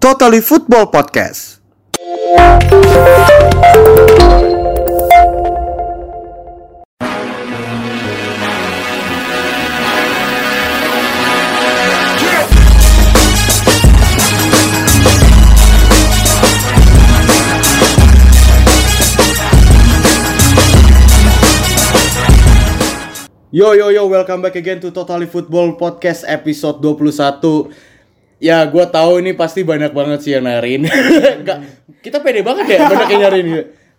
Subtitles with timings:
[0.00, 1.60] Totally Football Podcast.
[23.52, 27.89] Yo yo yo, welcome back again to Totally Football Podcast episode 21.
[28.40, 30.88] Ya, gua tahu ini pasti banyak banget sih yang nyariin.
[31.38, 31.58] Enggak,
[32.04, 33.48] kita pede banget ya banyak yang nyariin.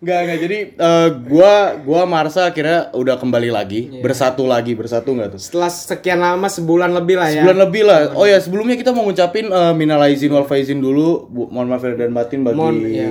[0.02, 0.38] Enggak, enggak.
[0.42, 5.40] Jadi eh, gua gua Marsa akhirnya udah kembali lagi, bersatu lagi, bersatu enggak tuh?
[5.40, 7.46] Setelah sekian lama sebulan lebih lah ya.
[7.46, 8.00] Sebulan lebih lah.
[8.12, 11.30] Oh ya, sebelumnya kita mau ngucapin eh, minal aizin wal faizin dulu.
[11.30, 13.08] Bu, mohon maaf dan batin bagi Mohon, iya.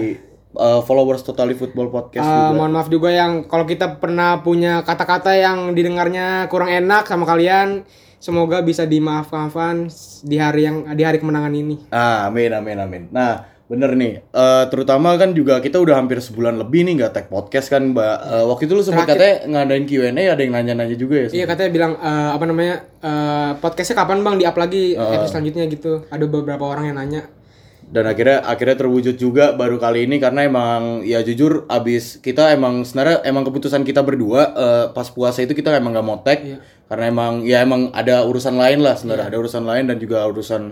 [0.51, 2.59] eh, followers Totally Football Podcast Eh, juga.
[2.59, 7.87] mohon maaf juga yang kalau kita pernah punya kata-kata yang didengarnya kurang enak sama kalian,
[8.21, 9.89] semoga bisa dimaafkan
[10.21, 11.75] di hari yang di hari kemenangan ini.
[11.89, 13.03] Ah, amin, amin, amin.
[13.09, 14.21] Nah, bener nih.
[14.21, 18.15] Eh, terutama kan juga kita udah hampir sebulan lebih nih nggak tag podcast kan, Mbak.
[18.21, 21.27] Eh, waktu itu lu sempat katanya ngadain Q&A, ada yang nanya-nanya juga ya.
[21.34, 25.65] Iya katanya bilang eh, apa namanya eh, podcastnya kapan bang di up lagi episode selanjutnya
[25.65, 26.05] gitu.
[26.13, 27.40] Ada beberapa orang yang nanya.
[27.91, 32.81] Dan akhirnya akhirnya terwujud juga baru kali ini karena emang ya jujur abis kita emang
[32.81, 36.57] sebenarnya emang keputusan kita berdua eh, pas puasa itu kita emang nggak mau tag Iya.
[36.87, 40.71] karena emang ya emang ada urusan lain lah sebenarnya ada urusan lain dan juga urusan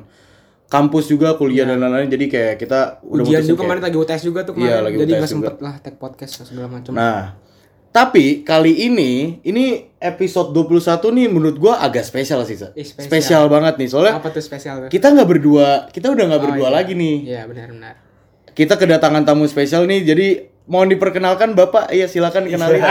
[0.65, 4.21] kampus juga kuliah dan lain-lain jadi kayak kita udah Ujian juga kayak- kemarin lagi UTS
[4.23, 4.81] juga tuh Iya, kemarin.
[4.81, 5.33] lagi Jadi nggak juga.
[5.35, 6.91] sempet lah tag podcast segala macam.
[6.93, 7.21] Nah,
[7.89, 12.69] tapi kali ini ini episode 21 nih menurut gua agak spesial sih, Sa.
[12.73, 13.05] Spesial.
[13.05, 14.89] Spesial banget nih soalnya apa tuh spesial tuh?
[14.89, 16.75] kita nggak berdua, kita udah nggak berdua iya.
[16.81, 17.17] lagi nih.
[17.25, 17.93] Iya benar-benar.
[18.53, 20.27] Kita kedatangan tamu spesial nih, jadi
[20.69, 21.89] mohon diperkenalkan Bapak.
[21.89, 22.77] Iya, silakan kenalin.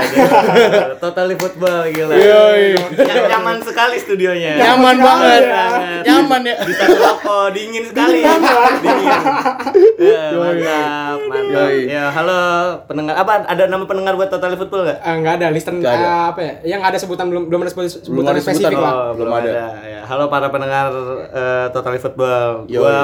[0.98, 2.10] Totally football gila.
[2.12, 2.74] Yoi.
[2.92, 4.58] Yang nyaman sekali studionya.
[4.58, 5.42] Nyaman banget.
[5.44, 6.02] Banget.
[6.04, 6.56] Nyaman ya.
[6.58, 8.18] Di satu toko dingin sekali.
[8.18, 9.20] dingin.
[9.96, 11.54] Ya, mantap, mantap.
[11.70, 11.78] Yoi.
[11.86, 12.40] Ya, halo
[12.84, 13.14] pendengar.
[13.16, 14.98] Apa ada nama pendengar buat Totally Football nggak?
[14.98, 16.04] Eh, nggak ada listen Nggak ada.
[16.04, 16.52] eh, apa ya?
[16.68, 18.82] Yang ada sebutan belum belum ada sebut- sebutan ada sebutan, spesifik Pak.
[18.82, 18.92] lah.
[18.92, 19.50] Oh, belum belum ada.
[19.50, 19.66] ada.
[19.86, 20.86] Ya, halo para pendengar
[21.30, 22.66] eh, Totally Football.
[22.66, 22.74] Yoi.
[22.76, 22.98] Gua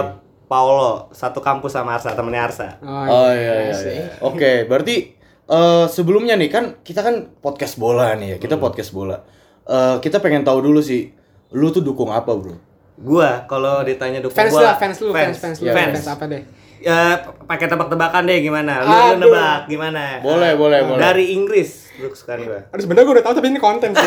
[0.55, 2.79] Paulo, satu kampus sama Arsa, temennya Arsa.
[2.87, 3.75] Oh iya iya.
[3.75, 4.07] iya.
[4.23, 5.19] Oke, berarti
[5.51, 8.39] eh, sebelumnya nih kan kita kan podcast bola nih ya.
[8.39, 9.19] Kita podcast bola.
[9.67, 11.11] Eh, kita pengen tahu dulu sih,
[11.51, 12.55] lu tuh dukung apa, Bro?
[13.03, 16.15] Gua kalau ditanya dukung Fans gua, lah, fans lu, fans, fans, lu, Iya, fans, fans.
[16.15, 16.43] apa deh?
[16.85, 17.19] Ya,
[17.51, 18.87] pakai tebak-tebakan deh gimana?
[18.87, 20.23] Lu, lu nebak gimana?
[20.23, 21.03] Boleh, boleh, boleh.
[21.03, 22.71] Dari Inggris, lu kesukaan gua.
[22.71, 24.07] Aduh sebenarnya gue udah tahu tapi ini konten sih.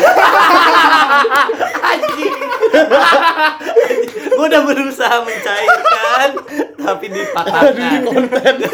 [4.38, 6.28] gue udah berusaha mencairkan
[6.78, 8.54] tapi dipatahkan konten.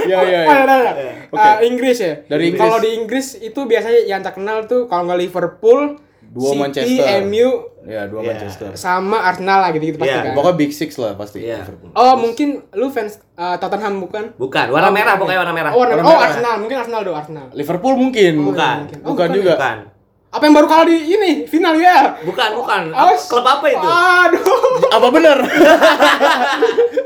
[0.00, 0.62] Ya ya Oh, ya.
[0.62, 0.92] ada, ada.
[1.28, 1.42] Oke.
[1.42, 2.14] Eh, Inggris ya.
[2.24, 2.60] Dari Inggris.
[2.60, 7.18] Kalau di Inggris itu biasanya yang terkenal tuh kalau nggak Liverpool, Dua City, Manchester.
[7.24, 7.48] MU,
[7.84, 8.28] Ya, dua Iya.
[8.30, 8.68] Manchester.
[8.74, 10.32] sama Arsenal lah gitu-gitu pasti Iya, kan.
[10.34, 11.38] Pokoknya Big Six lah pasti.
[11.42, 11.60] Iya.
[11.60, 11.90] Liverpool.
[11.94, 14.24] Oh mungkin lu fans eh, Tottenham bukan?
[14.34, 15.20] bukan warna Oh, merah bukan.
[15.20, 16.26] pokoknya warna merah Oh, warna, Warna oh merah.
[16.26, 17.46] Arsenal, mungkin Arsenal do Arsenal.
[17.52, 18.32] Liverpool mungkin.
[18.34, 18.76] Oh, bukan.
[18.78, 18.96] mungkin.
[18.96, 19.52] Bukan, Oh, bukan juga.
[19.56, 19.76] bukan
[20.38, 22.14] Apa yang baru kalah di ini final ya?
[22.22, 23.26] bukan bukan Awas.
[23.26, 24.86] klub apa itu Aduh.
[24.88, 25.38] Apa bener?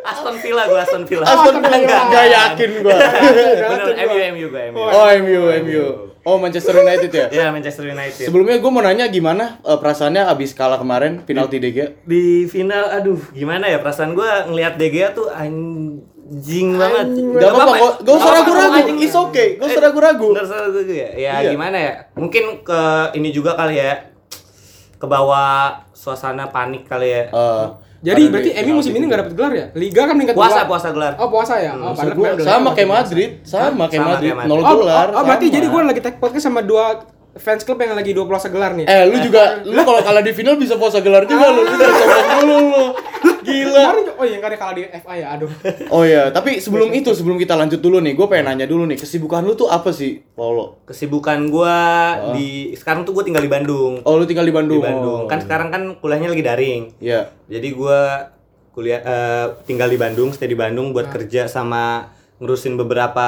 [0.05, 2.01] Aston Villa gue Aston Villa Aston Villa Villa.
[2.07, 2.99] nggak yakin gua.
[3.73, 5.85] bener MU MU gue MU Oh MU MU.
[6.23, 7.27] Oh Manchester United ya.
[7.33, 12.05] ya Manchester United Sebelumnya gue mau nanya gimana eh, perasaannya abis kalah kemarin penalti DG?
[12.05, 15.27] di final aduh gimana ya perasaan gue ngelihat Gea tuh
[16.33, 18.99] anjing banget Gak apa-apa, gak, gak usah ragu-ragu, anjing.
[18.99, 20.29] it's okay, gak usah ragu-ragu.
[20.31, 21.09] Nggak usah ragu ya.
[21.13, 21.51] Ya Iya.
[21.51, 21.93] gimana ya?
[22.15, 22.81] Mungkin ke
[23.13, 24.09] ini juga kali ya.
[24.95, 27.23] Ke bawah suasana panik kali ya.
[27.29, 27.67] Eh,
[28.03, 29.07] Jadi berarti MU penalti musim ini juga.
[29.07, 29.67] nggak dapat gelar ya?
[29.75, 30.69] Liga kan meningkat Puasa dua.
[30.69, 31.13] puasa gelar.
[31.17, 31.71] Oh puasa ya?
[31.73, 33.03] Oh, padahal kemarin udah sama kayak puasa.
[33.05, 34.51] Madrid, sama kayak Madrid, kayak Madrid.
[34.51, 35.07] nol Oh, gelar.
[35.07, 36.85] oh, oh, berarti jadi gue lagi tag podcast sama dua
[37.33, 38.85] fans club yang lagi dua puasa gelar nih.
[38.85, 41.95] Eh, lu juga, lu kalau kalah di final bisa puasa gelar juga lu, lu jangan
[41.97, 42.85] sombong dulu lu.
[43.43, 43.85] Gila.
[44.21, 45.51] Oh iya nggak ada kalah di FA ya, aduh.
[45.95, 48.99] Oh ya, tapi sebelum itu, sebelum kita lanjut dulu nih, gue pengen nanya dulu nih,
[49.01, 50.85] kesibukan lu tuh apa sih, Paulo?
[50.87, 51.75] Kesibukan gua
[52.37, 54.05] di sekarang tuh gua tinggal di Bandung.
[54.07, 54.83] Oh, lu tinggal di Di Bandung.
[54.85, 55.21] Bandung.
[55.27, 55.31] Oh.
[55.31, 56.83] Kan sekarang kan kuliahnya lagi daring.
[57.03, 57.35] Iya.
[57.51, 58.31] Jadi gua
[58.73, 62.09] kuliah eh, tinggal di Bandung, stay di Bandung buat kerja sama
[62.43, 63.27] ngurusin beberapa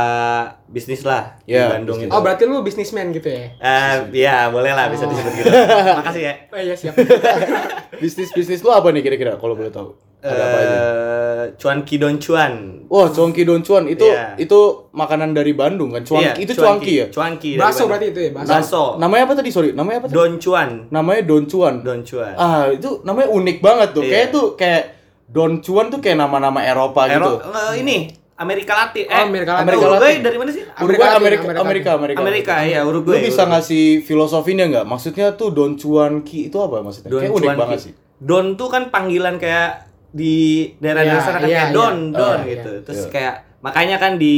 [0.66, 2.11] bisnis lah Ya, di Bandung itu.
[2.11, 3.46] Oh berarti lu bisnismen gitu ya?
[3.55, 5.49] Eh, ya boleh lah bisa disebut gitu.
[6.02, 6.34] Makasih ya.
[6.50, 6.99] Oh iya siap.
[8.02, 9.94] Bisnis-bisnis lu apa nih kira-kira kalau boleh tahu?
[10.19, 10.76] Ada apa aja?
[10.76, 12.52] Eh, cuan Kidon Cuan.
[12.87, 14.34] Wah, cuanki don cuan itu Iya.
[14.37, 14.58] itu
[14.90, 16.02] makanan dari Bandung kan?
[16.02, 17.06] Cuanki itu cuanki ya?
[17.06, 17.55] Cuanki.
[17.55, 17.88] dari Bakso Bandung.
[17.90, 18.50] berarti itu ya, bakso.
[18.50, 18.84] Bakso.
[18.96, 19.50] Namanya apa tadi?
[19.50, 20.16] Sorry, namanya apa tadi?
[20.16, 20.69] Don Cuan.
[20.88, 21.75] Namanya don cuan.
[21.81, 22.34] Don Cuan.
[22.34, 24.02] Ah, itu namanya unik banget tuh.
[24.02, 24.11] Iya.
[24.11, 24.82] Kayak tuh kayak
[25.26, 27.20] don cuan tuh kayak nama-nama Eropa gitu.
[27.20, 27.96] Ero- eh, ini
[28.34, 29.04] Amerika Latin.
[29.04, 29.64] Eh, Oh, Amerika Latin.
[29.64, 30.22] Amerika Uruguay Latin.
[30.22, 30.62] dari mana sih?
[30.76, 33.20] Uruguay, Amerika Amerika, Amerika, Amerika, Amerika, iya, Lu Uruguay.
[33.20, 33.50] bisa Uruguay.
[33.54, 34.84] ngasih filosofinya nggak?
[34.84, 37.08] Maksudnya tuh Don Cuan Ki itu apa maksudnya?
[37.08, 37.84] Don kayak unik banget Ki.
[37.84, 37.92] sih.
[38.16, 39.70] Don tuh kan panggilan kayak
[40.10, 40.34] di
[40.76, 41.75] daerah-daerah Iya, sana kan iya, kayak iya.
[41.75, 42.70] don don Ah, gitu.
[42.82, 44.37] Terus kayak makanya kan di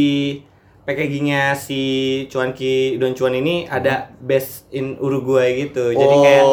[0.86, 1.82] packagingnya si
[2.30, 5.90] Cuanki Don Cuan ini ada base in Uruguay gitu.
[5.90, 6.22] Jadi Oh.
[6.22, 6.44] kayak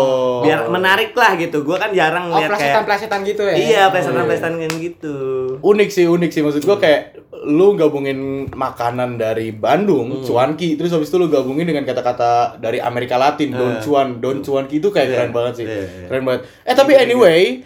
[0.41, 1.61] biar menarik lah gitu.
[1.61, 3.53] Gua kan jarang Oh, lihat kayak plesetan-plesetan gitu ya.
[3.55, 5.15] Iya, plesetan-plesetan kan gitu.
[5.53, 11.11] unik sih unik sih maksud gua kayak lu gabungin makanan dari Bandung cuanki terus habis
[11.11, 15.15] itu lu gabungin dengan kata-kata dari Amerika Latin don cuan don cuanki itu kayak Iya,
[15.19, 16.07] keren banget sih iya, iya.
[16.07, 17.59] keren banget eh tapi anyway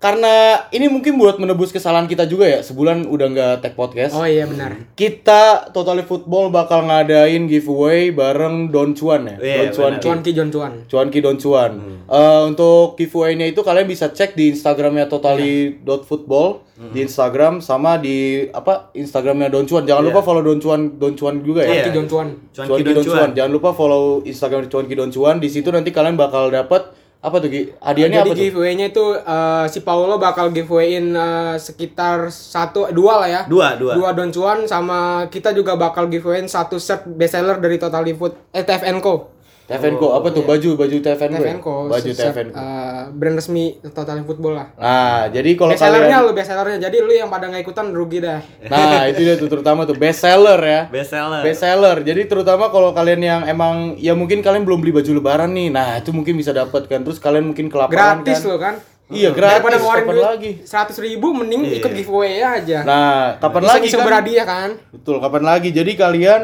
[0.00, 0.32] karena
[0.72, 4.48] ini mungkin buat menebus kesalahan kita juga ya sebulan udah nggak tag podcast Oh iya
[4.48, 4.88] benar.
[4.96, 9.92] kita Totally Football bakal ngadain giveaway bareng Don Cuan ya Iya, Don Cuan.
[10.00, 10.72] Cuan Ki Jon Cuan.
[10.88, 11.72] Cuan Ki Don Cuan.
[12.08, 16.48] Eh, untuk giveaway-nya itu kalian bisa cek di Instagramnya totally.football
[16.80, 19.84] di Instagram sama di apa Instagramnya Don Cuan.
[19.84, 21.76] Jangan lupa follow Don Cuan Don Cuan juga ya.
[21.76, 21.84] Iya.
[21.84, 22.28] Ki Jon Cuan.
[22.50, 23.16] Cuan Cuan Ki Don Don Cuan.
[23.20, 23.30] Cuan.
[23.36, 25.36] Jangan lupa follow Instagram Cuan Ki Don Cuan.
[25.36, 26.88] Di situ nanti kalian bakal dapat
[27.20, 27.62] apa tuh Gi?
[27.84, 33.40] Hadiahnya apa giveaway-nya itu eh, si Paulo bakal giveawayin eh, sekitar satu dua lah ya.
[33.44, 33.92] Dua, dua.
[33.92, 38.64] Dua Don Cuan sama kita juga bakal giveawayin satu set bestseller dari Totally Food eh
[38.64, 39.39] TFN Co.
[39.70, 40.06] TFN Co.
[40.18, 41.38] apa tuh baju baju TFN Co.
[41.38, 41.46] ya?
[41.46, 41.74] TFN Co.
[41.86, 42.26] Baju Co.
[42.26, 43.64] eh, brand resmi
[43.94, 44.66] Totally Football lah.
[44.74, 46.78] Nah, jadi kalau Bestsellernya kalian lu bestsellernya.
[46.82, 48.42] Jadi lu yang pada nggak ikutan rugi dah.
[48.66, 50.80] Nah, itu dia tuh terutama tuh best seller ya.
[50.90, 51.40] Best seller.
[51.46, 51.96] Best seller.
[52.02, 55.70] Jadi terutama kalau kalian yang emang ya mungkin kalian belum beli baju lebaran nih.
[55.70, 57.06] Nah, itu mungkin bisa dapat kan.
[57.06, 58.50] Terus kalian mungkin kelaparan Gratis kan.
[58.50, 58.74] lo kan.
[59.10, 59.58] Iya, gratis.
[59.58, 60.50] Daripada ngeluarin duit lagi?
[60.62, 62.86] seratus ribu mending ikut giveaway aja.
[62.86, 64.06] Nah, kapan Bisa lagi iseng kan?
[64.06, 64.70] berhadiah kan.
[64.94, 65.68] Betul, kapan lagi?
[65.74, 66.42] Jadi kalian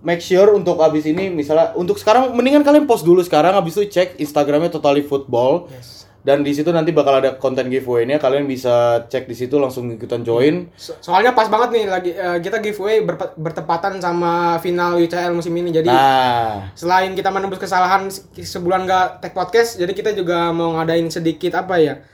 [0.00, 3.84] make sure untuk abis ini misalnya untuk sekarang mendingan kalian post dulu sekarang abis itu
[3.90, 5.68] cek Instagramnya Totally Football.
[6.20, 8.20] Dan di situ nanti bakal ada konten giveaway-nya.
[8.20, 10.68] Kalian bisa cek di situ langsung ikutan join.
[10.76, 15.56] So- soalnya pas banget nih lagi eh, kita giveaway berpe- bertepatan sama final UCL musim
[15.56, 15.72] ini.
[15.72, 20.76] Jadi Nah, selain kita menembus kesalahan se- sebulan gak tag podcast, jadi kita juga mau
[20.76, 22.04] ngadain sedikit apa ya?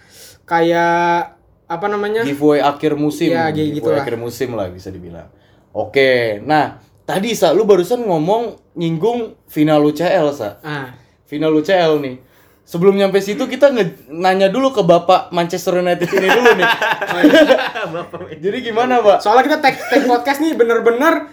[0.44, 1.34] Kayak
[1.66, 2.22] apa namanya?
[2.22, 3.34] giveaway akhir musim.
[3.34, 4.00] Iya, gi- giveaway gitulah.
[4.00, 5.26] akhir musim lah bisa dibilang.
[5.72, 8.42] Oke, nah tadi sa lu barusan ngomong
[8.74, 10.58] nyinggung final UCL sa.
[10.60, 10.92] Ah.
[11.24, 12.16] Final UCL nih.
[12.62, 16.66] Sebelum nyampe situ kita nge- nanya dulu ke Bapak Manchester United ini dulu nih.
[18.42, 19.22] Jadi gimana, Pak?
[19.22, 21.30] Soalnya kita tag tag podcast nih bener-bener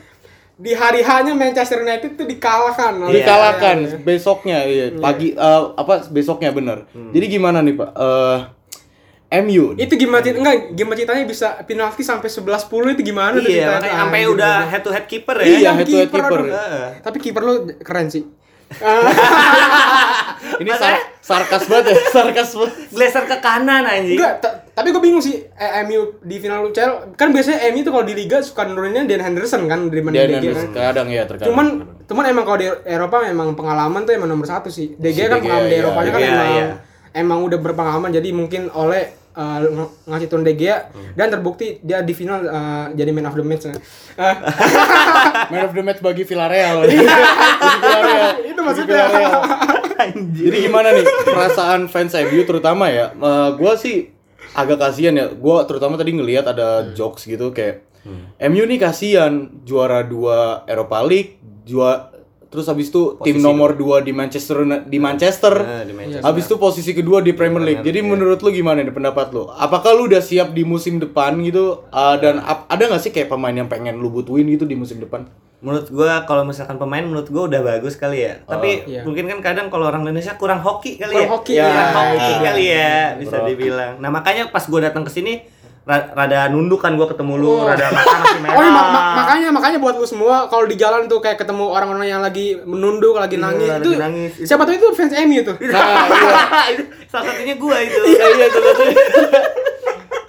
[0.54, 2.94] di hari hanya Manchester United tuh dikalahkan.
[3.02, 3.98] oleh- Dikalahkan Iya, iya.
[4.00, 4.86] besoknya, iya.
[4.94, 6.86] Pagi eh, apa besoknya bener.
[6.94, 7.90] Jadi gimana nih, Pak?
[7.92, 8.38] Eh
[9.42, 9.74] MU.
[9.76, 12.46] Itu gimana cer- enggak gimana ceritanya bisa penalti sampai 11-10
[12.94, 13.74] itu gimana tuh Iya, ceritanya?
[13.74, 15.44] makanya sampai Anjir, udah head to head keeper ya.
[15.44, 16.40] Iya, Yang head to head keeper.
[17.02, 18.24] Tapi kiper lu keren sih.
[20.54, 22.74] Ini sar- sarkas banget ya, sarkas banget.
[22.90, 24.18] Glaser ke kanan anjing.
[24.18, 27.92] Enggak, ta- tapi gue bingung sih eh, MU di final UCL kan biasanya MU tuh
[27.92, 30.74] kalau di liga suka nuruninnya Dan Henderson kan dari mana Dan kan.
[30.74, 31.48] kadang ya terkadang.
[31.48, 31.66] Cuman
[32.04, 34.94] cuman emang kalau di Eropa memang pengalaman tuh emang nomor satu sih.
[34.96, 36.66] DG Si kan DG, pengalaman di iya, Eropanya kan iya, emang iya.
[37.14, 39.04] emang udah berpengalaman jadi mungkin oleh
[39.34, 43.34] eh, ng- ngasih turun De Gea dan terbukti dia di final eh, jadi man of
[43.34, 43.66] the match.
[43.66, 43.74] Eh,
[45.50, 46.86] Man of the match bagi Villarreal.
[46.86, 48.32] Bagi Villarreal.
[48.52, 49.06] Itu maksudnya.
[49.10, 49.42] Villarreal.
[50.14, 53.10] Jadi gimana nih perasaan fans MU terutama ya?
[53.12, 54.14] Eh, gua sih
[54.54, 55.26] agak kasihan ya.
[55.30, 57.86] Gua terutama tadi ngelihat ada jokes gitu kayak
[58.44, 59.32] MU nih kasihan
[59.64, 62.12] juara dua Europa League, juara
[62.54, 65.54] terus habis itu tim nomor 2 di Manchester di Manchester.
[65.58, 66.22] Nah, di Manchester.
[66.22, 67.82] Habis itu posisi kedua di Premier League.
[67.82, 69.50] Jadi menurut lu gimana nih pendapat lu?
[69.50, 71.82] Apakah lu udah siap di musim depan gitu?
[71.90, 75.02] Uh, dan ap- ada nggak sih kayak pemain yang pengen lu butuhin gitu di musim
[75.02, 75.26] depan?
[75.60, 78.44] Menurut gua kalau misalkan pemain menurut gua udah bagus kali ya.
[78.44, 79.02] Tapi Iya.
[79.02, 81.32] mungkin kan kadang kalau orang Indonesia kurang hoki kali Kurang ya.
[81.32, 82.44] hoki, Kurang ya, hoki itu dia.
[82.44, 83.48] kali ya bisa Bro.
[83.48, 83.94] dibilang.
[83.98, 85.42] Nah, makanya pas gua datang ke sini
[85.86, 87.68] rada nunduk kan gua ketemu lu, Oh.
[87.68, 88.56] rada mata masih merah.
[88.58, 91.66] Oh, ini ma- ma- makanya makanya buat lu semua kalau di jalan tuh kayak ketemu
[91.66, 94.32] orang-orang yang lagi menunduk, lagi nangis lagi itu nangis.
[94.40, 95.56] siapa tuh itu fans MU tuh.
[95.66, 96.72] Nah, iya.
[96.74, 98.00] Itu salah satunya gua itu.
[98.02, 98.96] Iya, iya, salah satunya.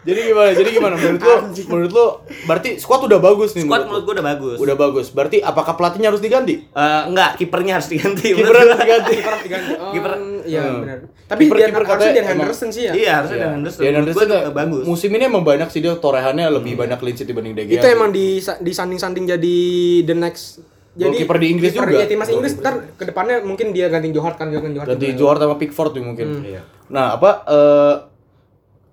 [0.04, 0.50] Jadi gimana?
[0.50, 1.34] Jadi gimana menurut lu?
[1.66, 2.06] Menurut lu
[2.44, 4.56] berarti squad udah bagus nih Squad menurut gua udah bagus.
[4.58, 5.06] Udah bagus.
[5.08, 6.60] Berarti apakah pelatihnya harus diganti?
[6.62, 8.30] Eh, enggak, kipernya harus diganti.
[8.30, 9.14] Kiper harus diganti.
[9.18, 9.72] Kiper diganti.
[9.74, 10.78] Oh, Kiper- Iya Hmm.
[10.78, 10.98] benar.
[11.24, 12.92] Tapi Kiper- dia kiper harusnya katanya Dan Henderson sih ya.
[12.92, 13.80] Iya, harusnya Dan Henderson.
[13.80, 14.82] Dan Henderson gua ya, juga bagus.
[14.84, 17.74] musim ini emang banyak sih dia torehannya lebih banyak clean sheet dibanding De Gea.
[17.74, 18.26] Itu emang di
[18.60, 19.56] disanding-sanding jadi
[20.02, 20.60] the next
[20.92, 21.98] jadi Goalkeeper di Inggris kiper- juga.
[21.98, 24.86] Ya, timnas Inggris ntar ke depannya mungkin dia ganti Johar kan ganti Johar.
[24.86, 25.06] ganti.
[25.14, 26.44] Johar sama Pickford tuh mungkin.
[26.44, 26.60] Iya.
[26.86, 27.94] Nah, apa eh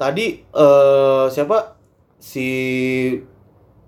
[0.01, 1.77] tadi eh siapa
[2.17, 2.47] si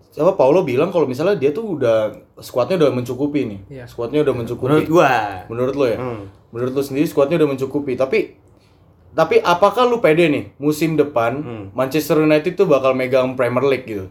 [0.09, 3.59] siapa Paulo bilang kalau misalnya dia tuh udah skuadnya udah mencukupi nih.
[3.71, 3.85] Iya.
[3.89, 4.69] Skuadnya udah mencukupi.
[4.69, 5.09] Menurut gua.
[5.49, 5.97] Menurut lo ya?
[5.97, 6.29] Hmm.
[6.53, 7.97] Menurut lo sendiri skuadnya udah mencukupi.
[7.97, 8.37] Tapi
[9.13, 11.65] tapi apakah lu pede nih musim depan Hmm.
[11.73, 14.05] Manchester United tuh bakal megang Premier League gitu?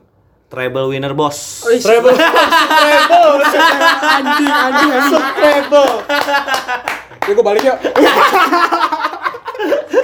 [0.47, 1.65] Treble winner bos.
[1.81, 3.41] Treble, treble,
[4.21, 5.25] anjing anjing anjing.
[5.33, 5.93] treble.
[7.23, 7.75] Ya gue balik ya.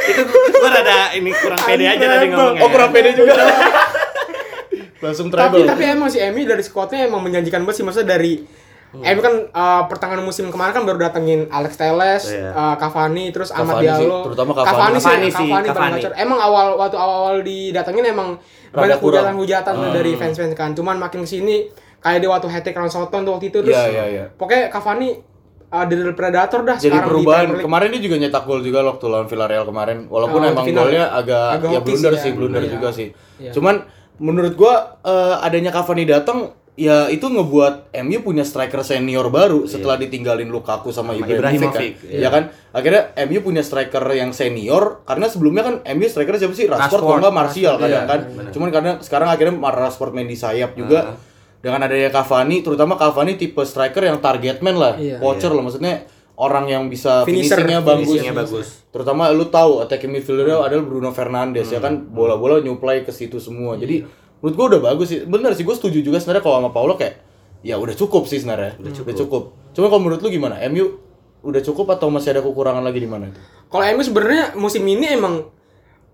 [0.09, 2.61] itu gua rada ini kurang pede aja tadi ngomongnya.
[2.61, 3.35] Oh, kurang pede juga.
[5.05, 5.69] Langsung tapi treble.
[5.71, 8.43] tapi emang si Emi dari squadnya emang menjanjikan banget sih maksudnya dari
[8.89, 12.57] Emi kan uh, pertengahan musim kemarin kan baru datengin Alex Teles, Iya.
[12.57, 14.33] uh, Cavani, terus Ahmad Diallo.
[14.33, 14.97] terutama Cavani.
[14.97, 15.69] Cavani, sih, Cavani sih, Cavani,
[16.01, 16.17] Cavani.
[16.17, 18.41] Emang awal waktu awal-awal didatengin emang
[18.73, 20.73] Rada banyak hujatan-hujatan tuh dari fans-fans kan.
[20.73, 21.69] Cuman makin ke sini
[22.01, 23.77] kayak dia waktu lawan Soton tuh waktu itu terus.
[23.77, 24.25] Iya, iya, iya.
[24.33, 25.21] Pokoknya Cavani
[25.69, 27.47] uh, dari Predator dah Jadi sekarang di perubahan.
[27.49, 27.65] League.
[27.65, 29.99] Kemarin dia juga nyetak gol juga waktu lawan Villarreal kemarin.
[30.07, 30.85] Walaupun Oh, emang final.
[30.85, 32.37] golnya agak, Agak ya blunder sih sih, ya.
[32.37, 32.71] blunder Iya.
[32.71, 33.09] juga sih.
[33.39, 33.53] Iya.
[33.53, 33.75] Cuman
[34.19, 36.39] menurut gua eh, adanya Cavani datang
[36.79, 42.07] ya itu ngebuat MU punya striker senior baru setelah ditinggalin Lukaku sama, Sama Ibrahimovic, kan.
[42.07, 42.19] Iya.
[42.23, 42.43] Ya kan?
[42.71, 46.71] Akhirnya MU punya striker yang senior karena sebelumnya kan MU striker siapa sih?
[46.71, 48.21] Rashford Rashford, kalau enggak Martial Rashford, kadang iya, kan.
[48.31, 48.53] benar.
[48.55, 51.19] Cuman karena sekarang akhirnya Rashford main di sayap juga.
[51.59, 55.19] Dengan adanya Cavani, terutama Cavani tipe striker yang target man lah, Iya.
[55.19, 56.07] poacher lah maksudnya
[56.39, 58.07] orang yang bisa Finisher, finishingnya bagus.
[58.07, 58.67] finishingnya bagus.
[58.89, 63.75] Terutama lu tahu attacking midfielder adalah Bruno Fernandes ya kan bola-bola nyuplai ke situ semua.
[63.75, 64.07] Jadi
[64.39, 65.27] menurut gua udah bagus sih.
[65.27, 67.19] Bener sih gua setuju juga sebenarnya kalau sama Paulo kayak
[67.67, 68.79] ya udah cukup sih sebenarnya.
[68.79, 69.43] Udah cukup.
[69.75, 70.63] Cuma kalau menurut lu gimana?
[70.71, 70.95] MU
[71.43, 73.41] udah cukup atau masih ada kekurangan lagi di mana itu?
[73.67, 75.43] Kalau MU sebenarnya musim ini emang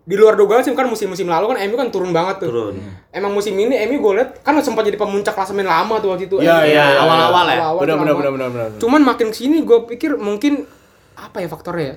[0.05, 2.49] di luar dugaan sih kan musim-musim lalu kan MU kan turun banget tuh.
[2.53, 2.77] Turun.
[3.09, 6.37] Emang musim ini MU gue liat kan sempat jadi pemuncak klasemen lama tuh waktu itu.
[6.39, 7.57] Iya, iya, iya, awal-awal ya.
[7.59, 8.69] Awal-awal Benar benar benar benar benar.
[8.77, 10.69] Cuman makin ke sini gue pikir mungkin
[11.15, 11.97] apa ya faktornya ya?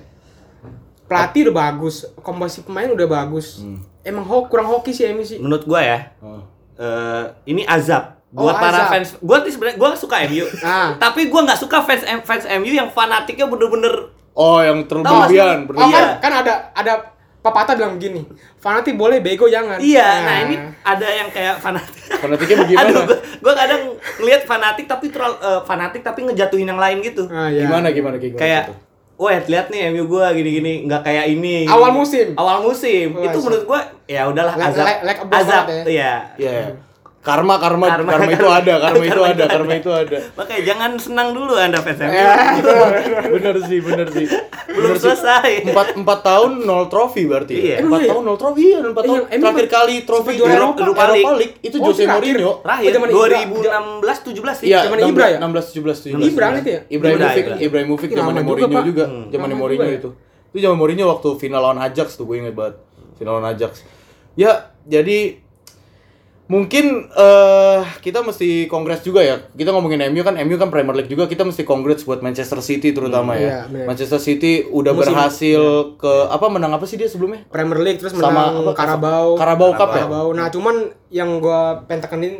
[1.07, 3.63] Pelatih udah bagus, komposisi pemain udah bagus.
[3.63, 3.79] Hmm.
[4.03, 5.39] Emang ho kurang hoki sih MU sih.
[5.39, 6.43] Menurut gua ya, Oh.
[6.75, 8.91] eh, ini azab Oh, buat para azab.
[8.91, 9.09] fans.
[9.19, 10.43] Gua tuh sebenarnya gua suka MU.
[10.63, 10.95] Ah.
[10.95, 15.39] Tapi gua nggak suka fans fans MU yang fanatiknya bener-bener Oh, yang nggak sih?
[15.39, 16.03] Oh kan, Iya.
[16.19, 16.93] kan ada ada
[17.47, 18.21] pepatah bilang begini,
[18.57, 19.79] fanatik boleh bego jangan.
[19.79, 21.95] Iya, nah ini ada yang kayak fanatik.
[22.19, 22.83] Fanatiknya bagaimana?
[22.83, 23.81] Aduh, gua, gua kadang
[24.19, 27.25] ngelihat fanatik tapi terlalu eh, fanatik tapi ngejatuhin yang lain gitu.
[27.27, 27.63] Ah, iya.
[27.63, 28.39] Gimana gimana gimana?
[28.39, 28.63] Kayak
[29.17, 31.65] Wah, lihat nih MU gua gini-gini, nggak kayak ini.
[31.65, 32.37] Awal musim.
[32.37, 33.17] Awal musim.
[33.17, 34.85] Wah, itu menurut gua ya udahlah azab.
[34.85, 35.65] like- like azab.
[35.65, 36.13] banget Iya.
[36.37, 36.86] Iya.
[37.27, 38.55] Karma, karma, karma, Karma, itu karma.
[38.55, 39.75] ada, karma itu Karma ada, itu karma ada.
[39.75, 40.17] itu ada.
[40.33, 42.15] Makanya jangan senang dulu Anda fans MU.
[43.29, 44.27] bener sih, bener sih.
[44.67, 45.51] Belum Bener selesai.
[45.65, 47.53] Empat, empat tahun nol trofi berarti.
[47.53, 47.75] Iya.
[47.83, 48.09] Empat iya?
[48.11, 49.21] tahun nol trofi iya, empat Iya, tahun.
[49.27, 51.39] emang Terakhir kali trofi juara Eropa, Eropa Eropa League.
[51.41, 52.15] League itu Oh, Jose terakhir.
[52.37, 52.51] Mourinho.
[52.63, 53.27] Terakhir zaman Ibra.
[53.27, 54.65] 2016 17 sih.
[54.67, 55.37] Iya, Zaman 16, Ibra ya?
[55.37, 56.31] 16 17 17.
[56.31, 56.81] Ibra itu ya?
[56.87, 57.55] Ibrahimovic, Ibra, Ibra.
[57.59, 59.25] Ibrahimovic zaman Mourinho juga, Hmm.
[59.27, 59.97] zaman Mourinho ya?
[59.97, 60.09] itu.
[60.47, 62.75] Itu zaman Mourinho waktu final lawan Ajax tuh gue inget banget.
[63.17, 63.83] Final lawan Ajax.
[64.33, 64.51] Ya,
[64.85, 65.41] jadi
[66.47, 69.43] mungkin eh kita mesti kongres juga ya.
[69.51, 71.25] Kita ngomongin MU kan, MU kan Premier League juga.
[71.25, 73.43] Kita mesti kongres buat Manchester City terutama Hmm, ya.
[73.43, 73.85] iya, bener.
[73.85, 75.61] Manchester City udah Musim- berhasil
[75.95, 77.43] ke apa menang apa sih dia sebelumnya?
[77.45, 78.71] Premier League terus Sama menang apa?
[78.73, 79.29] Carabao.
[79.35, 79.95] Carabao Cup ya?
[80.01, 80.27] Carabao.
[80.31, 80.75] Nah, cuman
[81.09, 82.33] yang gua pengen tekenin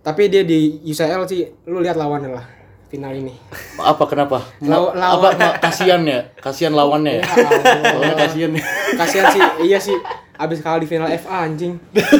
[0.00, 2.46] tapi dia di UCL sih lu lihat lawannya lah
[2.86, 3.34] final ini.
[3.76, 4.38] Apa kenapa?
[4.62, 6.30] Law- lawan- apa kasihan ya?
[6.36, 7.24] Kasihan lawannya ya?
[7.94, 8.62] Lawannya kasihan ya.
[8.94, 9.98] Kasihan sih, iya sih.
[10.40, 11.76] Abis kalah di final FA anjing.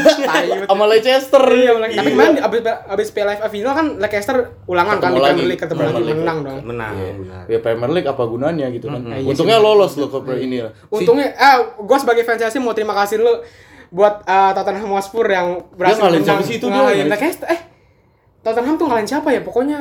[0.69, 1.41] Sama Leicester.
[1.43, 1.97] Iya, lagi.
[1.97, 4.37] Tapi kemarin abis abis Piala FA final kan Leicester
[4.67, 5.21] ulangan kan di.
[5.23, 6.59] Premier League ketemu lagi menang dong.
[6.63, 7.13] Menang, Iya.
[7.17, 7.43] benar.
[7.49, 9.01] Ya Premier League apa gunanya gitu kan.
[9.03, 9.65] Iya Untungnya sih.
[9.65, 10.69] lolos loh ke pre- ini lah.
[10.71, 13.33] Si- Untungnya, eh, gue sebagai fans Chelsea mau terima kasih lu
[13.89, 16.37] buat eh, Tottenham Hotspur yang berhasil ngalahin menang.
[16.37, 16.77] siapa sih itu dia?
[16.77, 17.49] Ngalahin Ngalahin- Leicester.
[17.49, 17.61] Eh,
[18.41, 19.41] Tottenham tuh ngalahin siapa ya?
[19.41, 19.79] Pokoknya,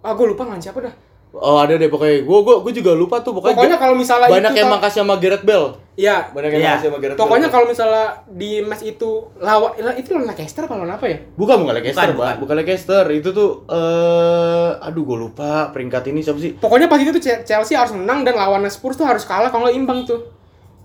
[0.00, 0.94] ah gue lupa ngalahin siapa dah.
[1.32, 2.22] Oh ada deh pokoknya.
[2.22, 3.54] Gue gua, gua juga lupa tuh pokoknya.
[3.54, 5.68] Pokoknya kalau misalnya banyak itu yang makasih sama Gareth Bale.
[5.94, 6.16] Iya.
[6.28, 6.68] Banyak yang Iya.
[6.68, 7.22] makasih sama Gareth Bale.
[7.22, 11.18] Pokoknya kalau misalnya di match itu lawan itu lawan Leicester apa lawan apa ya?
[11.34, 12.34] bukan bukan Leicester, Bukan, bukan.
[12.42, 13.04] Bukan Leicester.
[13.08, 16.50] Itu tuh eh aduh gue lupa peringkat ini siapa sih?
[16.52, 20.02] Pokoknya pas itu tuh Chelsea harus menang dan lawan Spurs tuh harus kalah kalau imbang
[20.02, 20.26] tuh.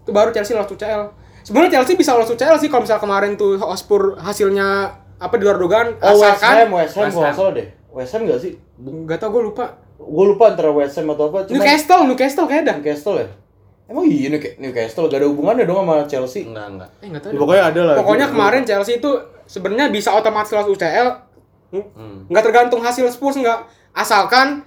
[0.01, 1.09] Itu baru Chelsea lolos UCL.
[1.41, 5.55] Sebenarnya Chelsea bisa lolos UCL sih kalau misal kemarin tuh Hotspur hasilnya apa di luar
[5.55, 7.33] dugaan Oh West asalkan Ham, West Ham West Ham.
[7.33, 7.67] salah deh.
[7.89, 8.53] West Ham nggak sih?
[8.77, 9.65] nggak tau gue lupa.
[9.95, 11.47] Gue lupa antara West Ham atau apa.
[11.47, 12.75] Cuma Newcastle, Newcastle kayak dah.
[12.77, 13.27] Newcastle ya.
[13.85, 16.41] Emang iya Newca- Newcastle gak ada hubungannya dong sama Chelsea.
[16.43, 16.89] Enggak, enggak.
[16.99, 17.31] Eh nggak tahu.
[17.31, 17.95] Ya, pokoknya ada lah.
[17.95, 19.09] Pokoknya kemarin Chelsea itu
[19.45, 21.07] sebenarnya bisa otomatis lolos UCL.
[21.71, 22.25] Hmm.
[22.27, 23.59] Nggak tergantung hasil Spurs nggak.
[23.93, 24.65] Asalkan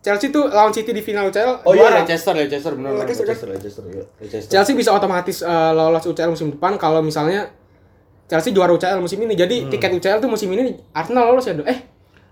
[0.00, 1.66] Chelsea tuh lawan City di final UCL.
[1.66, 2.00] Oh iya.
[2.00, 4.04] Leicester, Leicester benar Leicester, Leicester, Leicester, iya.
[4.16, 4.48] Leicester.
[4.48, 7.50] Chelsea bisa otomatis eh, lolos UCL musim depan kalau misalnya
[8.24, 9.34] Chelsea juara UCL musim ini.
[9.34, 11.66] Jadi tiket UCL tuh musim ini Arsenal lolos ya, Do?
[11.66, 11.89] Eh.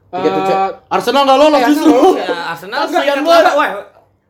[0.08, 0.70] Tiket eh, UCL.
[0.88, 1.94] Arsenal nggak lolos eh, justru.
[2.14, 2.24] Ya?
[2.24, 3.20] Ya, Arsenal banget.
[3.20, 3.50] lama.
[3.54, 3.68] Wah,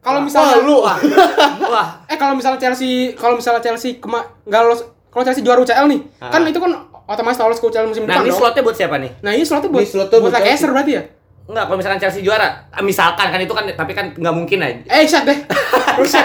[0.00, 0.76] kalau misalnya lu.
[0.80, 1.86] wah.
[2.04, 5.98] eh kalau misalnya Chelsea kalau misalnya Chelsea kema nggak lolos kalau Chelsea juara UCL nih,
[6.18, 6.28] Ah.
[6.28, 6.68] kan itu kan
[7.04, 8.38] otomatis lolos ke UCL musim Nah, depan ini dong.
[8.38, 9.10] slotnya buat siapa nih?
[9.18, 11.02] Nah, ini slotnya buat Ini slotnya buat buat Leicester berarti ya?
[11.48, 12.46] Enggak, kalau misalkan Chelsea juara,
[12.78, 14.78] misalkan kan itu kan tapi kan nggak mungkin aja.
[14.84, 15.36] Eh, shut deh.
[15.96, 16.22] Buset.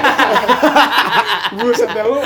[1.55, 2.19] Buset dah lu.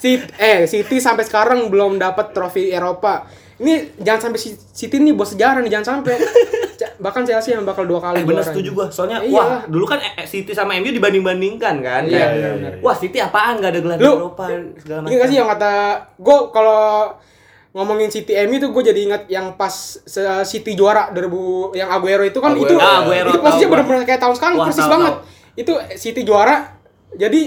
[0.00, 3.24] City, eh City sampai sekarang belum dapat trofi Eropa.
[3.60, 6.16] Ini jangan sampai Si- City nih buat sejarah nih jangan sampai.
[6.98, 8.86] Bahkan Chelsea yang bakal dua kali Eh bener setuju gua.
[8.88, 9.32] Soalnya Iya.
[9.32, 12.02] wah, dulu kan eh, eh, City sama MU dibanding-bandingkan kan.
[12.02, 12.70] Iya, Kayak, iya, iya.
[12.80, 15.72] Wah, City apaan enggak ada gelar di Lu, Eropa segala Ini gak sih yang kata
[16.18, 16.82] gue kalau
[17.70, 19.72] ngomongin City MU tuh gue jadi ingat yang pas
[20.42, 21.30] City juara 2000
[21.74, 22.64] yang Aguero itu kan Aguero.
[22.66, 23.72] itu Ah, Aguero, itu posisinya tahu gua.
[23.76, 25.14] benar-benar kayak tahun sekarang Wah, persis tahu, banget.
[25.54, 26.56] Itu City juara
[27.12, 27.40] jadi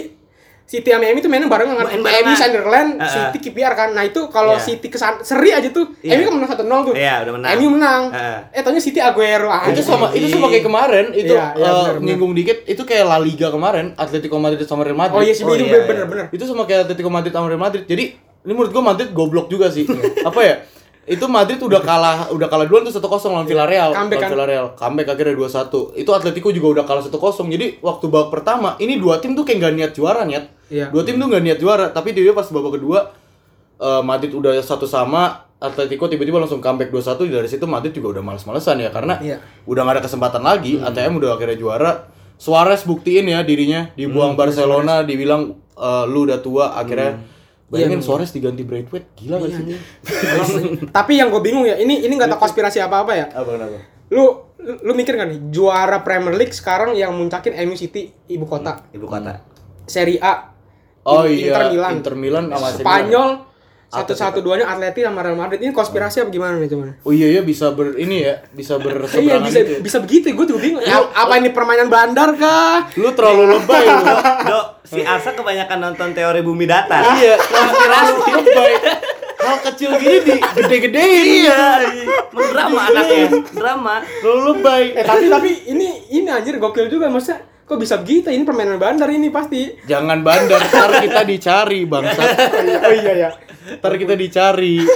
[0.74, 1.86] City sama MU itu mainnya bareng kan.
[1.94, 2.24] Main.
[2.24, 3.12] MU Sunderland, Ah, ah.
[3.30, 3.89] City KPR kan.
[3.92, 4.65] Nah, itu kalau Iya.
[4.65, 5.94] City kesan seri aja tuh.
[6.01, 6.18] Iya.
[6.18, 6.94] MU kan menang 1-0 tuh.
[6.94, 7.50] Iya, udah menang.
[7.53, 8.01] MU menang.
[8.10, 8.39] Ah.
[8.50, 9.70] Eh, taunya City Aguero aja.
[9.70, 12.01] itu sama itu sama kayak kemarin itu Iya, iya, eh, benar, benar.
[12.01, 15.44] nyinggung dikit itu kayak La Liga kemarin Atletico Madrid sama Real Madrid Oh iya sih
[15.44, 15.86] Oh, itu iya, iya.
[15.86, 16.25] bener-bener.
[16.27, 19.68] itu sama kayak Atletico Madrid sama Real Madrid jadi ini menurut gua Madrid goblok juga
[19.68, 19.86] sih
[20.25, 20.56] apa ya
[21.04, 23.92] itu Madrid udah kalah udah kalah duluan tuh 1-0 lawan Villarreal.
[23.92, 24.32] Comeback lawan kan?
[24.32, 24.66] Villarreal.
[24.74, 27.12] Comeback akhirnya 2-1 itu Atletico juga udah kalah 1-0
[27.50, 30.90] jadi waktu babak pertama ini dua tim tuh kayak gak niat juara niat Iya.
[30.90, 33.12] dua tim tuh gak niat juara tapi dia pas babak kedua
[33.78, 38.24] eh, Madrid udah satu sama Atletico tiba-tiba langsung comeback 2-1 dari situ Madrid juga udah
[38.26, 39.38] males-malesan ya karena Iya.
[39.64, 40.76] udah gak ada kesempatan lagi.
[40.78, 41.92] ATM udah akhirnya juara.
[42.36, 47.20] Suarez buktiin ya dirinya dibuang Barcelona dibilang eh, lu udah tua akhirnya
[47.74, 49.65] bayangin Suarez diganti Braithwaite gila gak sih
[50.98, 53.25] Tapi yang gue bingung ya, ini ini nggak tahu konspirasi apa-apa ya.
[53.34, 53.82] apa kenapa
[54.13, 58.86] Lu lu, mikir kan nih, juara Premier League sekarang yang muncakin MU City ibu kota.
[58.94, 59.42] Ibu kota.
[59.89, 60.53] Serie A.
[61.03, 61.92] oh Inter iya Milan.
[62.00, 62.80] Inter Milan sama AC Milan.
[62.80, 63.30] Spanyol
[63.94, 66.98] satu satu duanya Atleti sama Real Madrid ini konspirasi apa gimana nih cuman?
[67.00, 69.80] oh iya ya bisa ber ini ya bisa Iya berseberangan bisa gitu ya.
[69.80, 70.82] bisa begitu gue juga bingung.
[70.82, 72.90] Ya, apa ini permainan bandar kah?
[72.96, 74.06] lu terlalu lebay lu
[74.50, 77.06] Dok, si Arsa kebanyakan nonton teori bumi datar.
[77.14, 78.74] iya konspirasi lebay
[79.38, 81.62] hal kecil gini di gede-gedein Iya,
[82.32, 83.96] emang drama anaknya, drama.
[84.18, 88.44] terlalu lebay Eh tapi tapi ini ini anjir gokil juga masa kok bisa begitu ini
[88.44, 89.72] permainan bandar ini pasti.
[89.84, 92.28] Jangan bandar, ntar kita dicari bangsat.
[92.82, 93.30] oh iya ya.
[93.79, 94.79] Ntar kita dicari.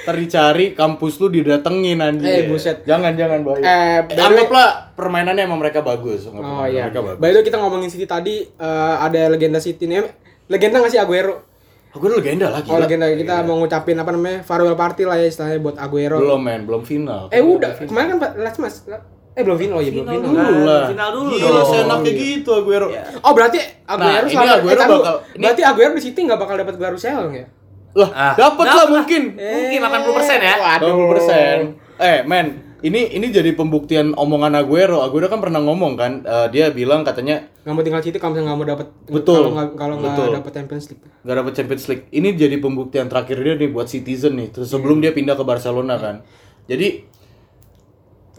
[0.00, 2.46] Ntar dicari, kampus lu didatengin Eh, anjir.
[2.46, 2.86] buset.
[2.86, 3.60] Jangan, jangan bahaya.
[3.60, 6.24] Eh, way- Anggaplah permainannya emang mereka bagus.
[6.26, 6.86] Oh iya.
[6.86, 7.18] Mereka bagus.
[7.18, 10.06] By the way kita ngomongin City tadi eh, ada legenda City nih.
[10.46, 11.42] Legenda nggak sih Aguero?
[11.90, 12.70] Udah legenda lagi.
[12.70, 16.22] Oh legenda kita mau ngucapin apa namanya farewell party lah ya istilahnya buat Aguero.
[16.22, 17.26] Belum men, belum final.
[17.28, 18.86] Eh udah kemarin kan last mas.
[19.30, 20.26] Eh belum final oh iya belum Final final.
[20.26, 20.42] dulu.
[20.42, 20.84] Dulu lah.
[20.86, 21.68] Final dulu Gila, dong.
[21.68, 22.86] seenaknya gitu Aguero.
[23.20, 26.20] Oh berarti Aguero Nah, ini selama Aguero eh, tahu, bakal- ini- berarti Aguero di City
[26.22, 27.46] nggak bakal dapat gelar UCL dong ya?
[27.92, 28.90] Lah, Ah, dapat lah dapat lah.
[28.96, 29.22] mungkin.
[29.34, 30.54] Mungkin 80% ya.
[30.56, 30.86] Waduh.
[30.86, 31.58] 80%.
[32.00, 32.46] Eh, men,
[32.80, 34.98] ini ini jadi pembuktian omongan Aguero.
[35.00, 38.46] Aguero kan pernah ngomong kan, eh, dia bilang katanya Nggak mau tinggal City kalau misalnya
[38.48, 39.42] nggak mau dapat Betul.
[39.74, 41.02] kalau nggak dapat Champions League.
[41.20, 42.04] nggak dapat Champions League.
[42.08, 44.48] Ini jadi pembuktian terakhir dia nih buat Citizen nih.
[44.50, 46.22] Terus sebelum dia pindah ke Barcelona kan.
[46.64, 47.09] Jadi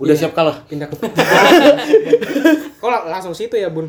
[0.02, 0.58] udah siap kalah.
[0.66, 0.96] Pindah ke
[2.82, 3.88] Kok lang- langsung situ ya bun?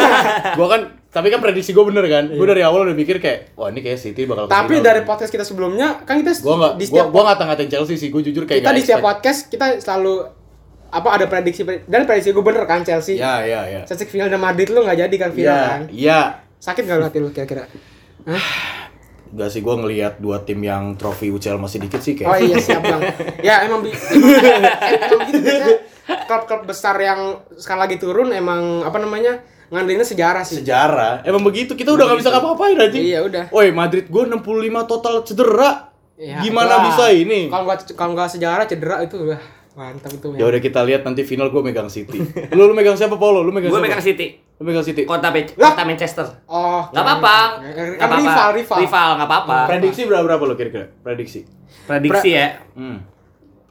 [0.58, 2.28] gua kan tapi kan prediksi gue bener kan.
[2.28, 5.42] Gue dari awal udah mikir kayak wah ini kayak City bakal Tapi dari podcast kita
[5.42, 8.08] sebelumnya kan kita gua nggak di gua setiap gua ngata-ngatain Chelsea sih.
[8.08, 10.28] Gue jujur kayak kita di setiap podcast kita selalu
[10.86, 13.16] apa ada prediksi dan prediksi gue bener kan Chelsea.
[13.16, 13.80] Ya, ya, ya.
[13.82, 15.80] Chelsea final dan Madrid lu nggak jadi kan final Iya, kan?
[15.90, 16.20] iya.
[16.56, 17.64] Sakit gak hati lu kira-kira?
[18.24, 18.44] Hah?
[19.32, 22.28] Gak sih, gue ngelihat dua tim yang trofi UCL masih dikit sih kayak.
[22.28, 23.00] Oh iya siap bang.
[23.42, 24.30] Ya emang bi- emang,
[25.02, 25.76] emang gitu biasanya
[26.30, 27.20] klub-klub besar yang
[27.54, 30.62] sekarang lagi turun emang apa namanya ngandelinnya sejarah sih.
[30.62, 31.26] Sejarah.
[31.26, 31.74] Emang begitu.
[31.74, 32.96] Kita udah gak bisa ngapa-ngapain aja.
[32.96, 33.44] Iya, udah.
[33.50, 34.38] Woi, Madrid gue 65
[34.86, 35.70] total cedera.
[36.16, 37.52] Ya, Gimana bisa ini?
[37.52, 39.36] Kalau nggak kalau nggak sejarah cedera itu udah
[39.76, 40.32] mantap itu.
[40.32, 42.16] Ya udah kita lihat nanti final gue megang City.
[42.50, 43.40] lu lu megang siapa Paulo?
[43.40, 43.86] Lu megang Gue siapa?
[43.86, 44.26] megang City.
[44.56, 45.04] Lu megang City.
[45.04, 45.70] Kota, Be- Lah.
[45.70, 46.26] kota Manchester.
[46.46, 47.36] Oh, Gak apa-apa.
[47.60, 48.16] Kan Nggak apa-apa.
[48.18, 48.76] rival, rival.
[48.80, 49.56] Rival, nggak apa-apa.
[49.68, 50.88] Prediksi berapa berapa lo kira-kira?
[50.96, 51.44] Prediksi.
[51.84, 52.56] Prediksi ya.
[52.72, 53.04] Hmm.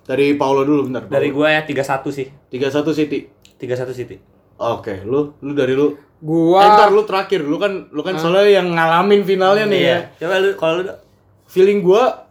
[0.03, 1.01] Dari Paulo dulu bentar.
[1.03, 1.41] Dari Paulo.
[1.41, 2.27] gue ya 31 sih.
[2.47, 3.19] 31 City.
[3.55, 4.15] 31 City.
[4.55, 5.97] Oke, lu lu dari lu.
[6.15, 7.41] Gua Eh, ntar lu terakhir.
[7.41, 9.87] Lu kan lu kan soalnya yang ngalamin finalnya nih ya.
[9.89, 9.97] Iya.
[10.21, 10.83] Coba lu kalau lu.
[11.45, 12.29] Feeling gua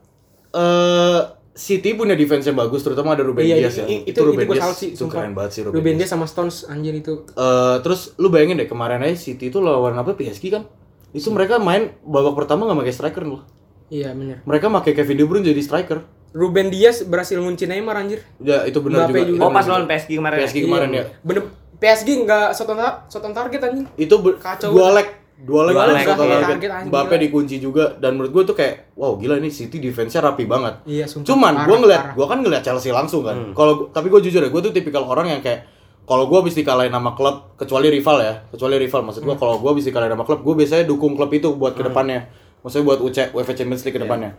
[0.51, 1.21] eh
[1.55, 3.87] City punya defense yang bagus, terutama ada Ruben Iya, Dias i- ya.
[4.03, 6.01] itu itu, Ruben gue Dias sih, itu keren banget sih Ruben, Ruben Dias.
[6.01, 7.23] Dias sama Stones anjir itu.
[7.31, 10.67] Eh, terus lu bayangin deh kemarin aja City itu lawan apa PSG kan?
[11.11, 13.47] Itu mereka main babak pertama nggak pakai striker loh.
[13.87, 14.43] Iya bener.
[14.43, 16.03] Mereka pakai Kevin De Bruyne jadi striker.
[16.33, 18.27] Ruben Dias berhasil ngunci Neymar anjir.
[18.39, 19.23] Ya itu benar juga.
[19.23, 19.39] juga.
[19.39, 19.95] Oh, pas Itu lawan benar.
[19.97, 20.37] PSG kemarin.
[20.41, 20.99] PSG kemarin Iya.
[20.99, 21.05] ya.
[21.23, 21.43] Bener
[21.77, 23.87] PSG nggak shot on, tar- shot on target anjing.
[23.95, 25.07] Itu Kacau dua leg,
[25.43, 26.87] dua leg Dua leg, satu iya.
[26.87, 30.87] Mbappe dikunci juga dan menurut gue tuh kayak wow gila ini City defense-nya rapi banget.
[30.87, 31.27] Iya, sumpah.
[31.27, 32.03] Cuman gue ngeliat.
[32.11, 32.15] Hmm.
[32.15, 33.51] gue kan ngeliat Chelsea langsung kan.
[33.51, 35.67] Kalau tapi gue jujur ya, gue tuh tipikal orang yang kayak
[36.05, 39.29] kalau gue habis dikalahin sama klub, kecuali rival ya, kecuali rival maksud Hmm.
[39.33, 42.29] gue kalau gue habis dikalahin sama klub, gue biasanya dukung klub itu buat ke depannya.
[42.61, 44.37] Maksudnya buat UC, UEFA Champions League ke depannya.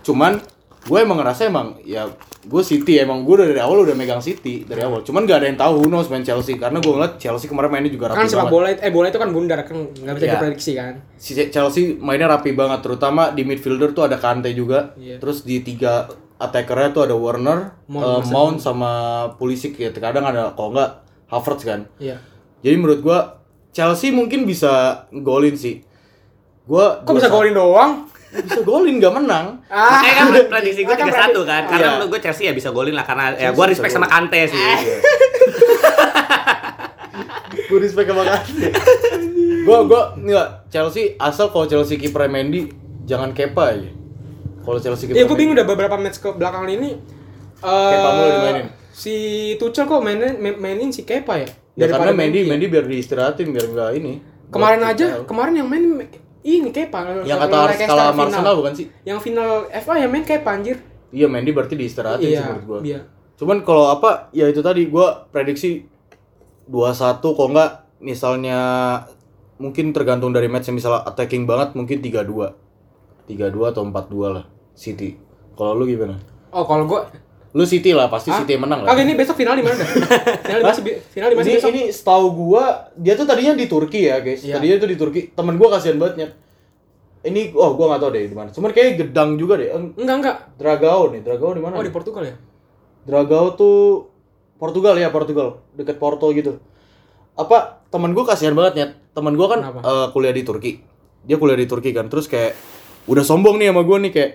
[0.00, 0.40] Cuman
[0.82, 2.06] gue emang ngerasa emang ya
[2.42, 5.02] gue City emang gue dari awal udah megang City dari awal.
[5.02, 7.88] Cuman gak ada yang tahu who knows main Chelsea karena gue ngeliat Chelsea kemarin mainnya
[7.88, 10.32] juga rapi Kan sepak bola itu- eh bola itu kan bundar kan nggak bisa Iya.
[10.36, 10.94] diprediksi kan.
[11.16, 15.18] Si Chelsea mainnya rapi banget terutama di midfielder tuh ada Kante juga Iya.
[15.18, 18.90] terus di tiga attacker-nya tuh ada Warner, Mount, eh, Mount sama
[19.34, 19.90] Pulisic ya.
[19.90, 21.88] Kadang ada kalau enggak Havertz kan.
[21.96, 22.22] Iya.
[22.60, 25.82] Jadi menurut gua Chelsea mungkin bisa golin sih.
[26.62, 28.06] Gua Kok bisa golin doang?
[28.28, 29.46] Bisa golin nggak menang.
[29.66, 29.98] Ah.
[29.98, 31.62] Makanya kan prediksi gue Kan 3-1 kan.
[31.64, 31.90] Karena Iya.
[31.94, 34.06] menurut gue Chelsea ya bisa golin lah karena ya gue bisa respect sama.
[34.06, 34.58] Kante sih.
[37.66, 38.68] gue respect sama Kante.
[39.62, 42.70] gua gua nggak Chelsea asal kalau Chelsea kiper Mendy
[43.04, 43.90] jangan Kepa aja.
[44.60, 46.98] Kalau Chelsea kiper Iya, gue bingung udah beberapa match ke belakang ini.
[47.56, 48.66] eh Kepa mulu dimainin.
[48.88, 49.14] Si
[49.56, 51.48] Tuchel kok mainin main- mainin si Kepa ya?
[51.74, 52.48] Ya, karena main Mendy dia.
[52.48, 54.14] Mendy biar diistirahatin biar nggak ini.
[54.46, 55.84] Kemarin aja, kemarin yang main
[56.46, 57.26] ini Kepa.
[57.26, 58.30] yang Kalau kata skala final.
[58.30, 58.86] Arsenal bukan sih?
[59.02, 60.78] Yang final FA yang main Kepa anjir.
[61.10, 62.78] Iya Mendy berarti diistirahatin sih Iya, menurut gua.
[62.82, 63.00] iya.
[63.34, 65.86] Cuman kalau apa ya itu tadi gua prediksi
[66.66, 68.58] 2-1 kok enggak misalnya
[69.56, 72.52] mungkin tergantung dari match misalnya attacking banget mungkin 3-2.
[73.26, 75.18] 3-2 atau 4-2 lah City.
[75.54, 76.14] Kalau lu gimana?
[76.50, 77.10] Oh, kalau gua
[77.56, 78.44] Lu City lah, pasti Hah?
[78.44, 78.92] City yang menang lah.
[78.92, 80.76] Kagak ini besok final di mana final di mana
[81.08, 81.70] Final di mana sih Ini, besok?
[81.72, 84.44] ini setahu gua dia tuh tadinya di Turki ya, guys.
[84.44, 84.60] Iya.
[84.60, 85.20] Tadinya tuh di Turki.
[85.30, 86.32] Temen gua kasihan banget Nyet.
[87.24, 88.48] Ini oh gua nggak tahu deh di mana.
[88.50, 89.72] Cuman kayak gedang juga deh.
[89.72, 90.36] Eng- Enggak, enggak.
[90.54, 91.72] Dragao nih, Dragao di mana?
[91.72, 91.88] Oh, nih?
[91.88, 92.34] di Portugal ya?
[93.02, 93.76] Dragao tuh
[94.56, 96.56] Portugal ya Portugal deket Porto gitu
[97.36, 99.80] apa teman gue kasihan banget ya teman gue kan Kenapa?
[99.84, 100.80] eh, kuliah di Turki
[101.20, 102.56] dia kuliah di Turki kan terus kayak
[103.04, 104.30] udah sombong nih sama gue nih kayak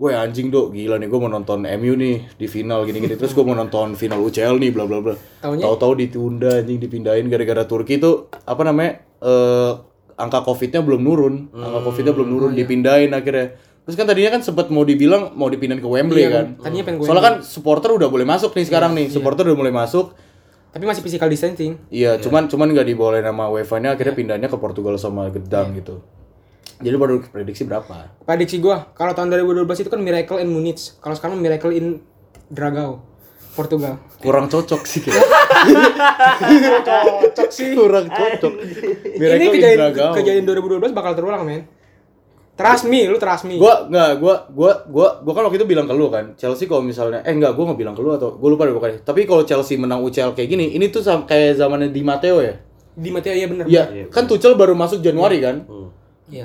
[0.00, 3.44] Woi anjing dok, gila nih gue mau nonton MU nih di final gini-gini terus gue
[3.44, 5.14] mau nonton final UCL nih bla bla bla.
[5.44, 9.72] Tahu-tahu ditunda anjing dipindahin gara-gara Turki tuh apa namanya eh
[10.16, 13.52] angka covidnya belum nurun, angka covidnya belum nurun dipindahin akhirnya.
[13.82, 16.46] Terus kan tadinya kan sempat mau dibilang mau dipindahin ke Wembley Iya, kan.
[16.62, 20.14] tadinya pengen Soalnya kan supporter udah boleh masuk nih sekarang nih, supporter udah mulai masuk.
[20.72, 21.76] Tapi masih physical distancing.
[21.92, 26.00] Iya, cuman cuman nggak dibolehin sama UEFA-nya akhirnya pindahnya ke Portugal sama Gedang gitu.
[26.78, 28.10] Jadi baru prediksi berapa?
[28.20, 30.98] Prediksi gua, kalau tahun 2012 itu kan Miracle in Munich.
[30.98, 32.02] Kalau sekarang Miracle in
[32.48, 32.98] Dragao,
[33.52, 34.02] Portugal.
[34.18, 35.22] Kurang cocok sih kayak.
[36.82, 37.70] Cocok sih.
[37.72, 38.52] Kurang cocok.
[38.58, 40.12] Ini Miracle in kejadian Dragao.
[40.14, 41.62] kejadian 2012 bakal terulang, men.
[42.52, 43.56] Trust me, lu trust me.
[43.56, 46.84] Gua nggak, gua gua gua gua kan waktu itu bilang ke lu kan, Chelsea kalau
[46.84, 48.98] misalnya eh enggak, gua nggak bilang ke lu atau gua lupa deh pokoknya.
[49.00, 52.60] Tapi kalau Chelsea menang UCL kayak gini, ini tuh sam- kayak zamannya Di Matteo ya.
[52.92, 53.64] Di Matteo ya bener.
[53.64, 55.64] Iya, kan Tuchel baru masuk Januari kan?
[55.64, 56.01] Iya.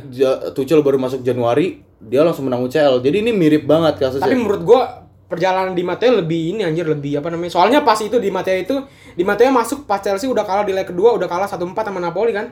[0.09, 2.99] Ja- Tuchel baru masuk Januari, dia langsung menang UCL.
[2.99, 4.21] Jadi ini mirip banget kasusnya.
[4.21, 4.81] Tapi menurut gua
[5.25, 7.51] perjalanan di Matteo lebih ini anjir lebih apa namanya?
[7.51, 8.75] Soalnya pas itu di Matteo itu
[9.13, 12.31] di Matteo masuk pas Chelsea udah kalah di leg kedua udah kalah 1-4 sama Napoli
[12.31, 12.51] kan?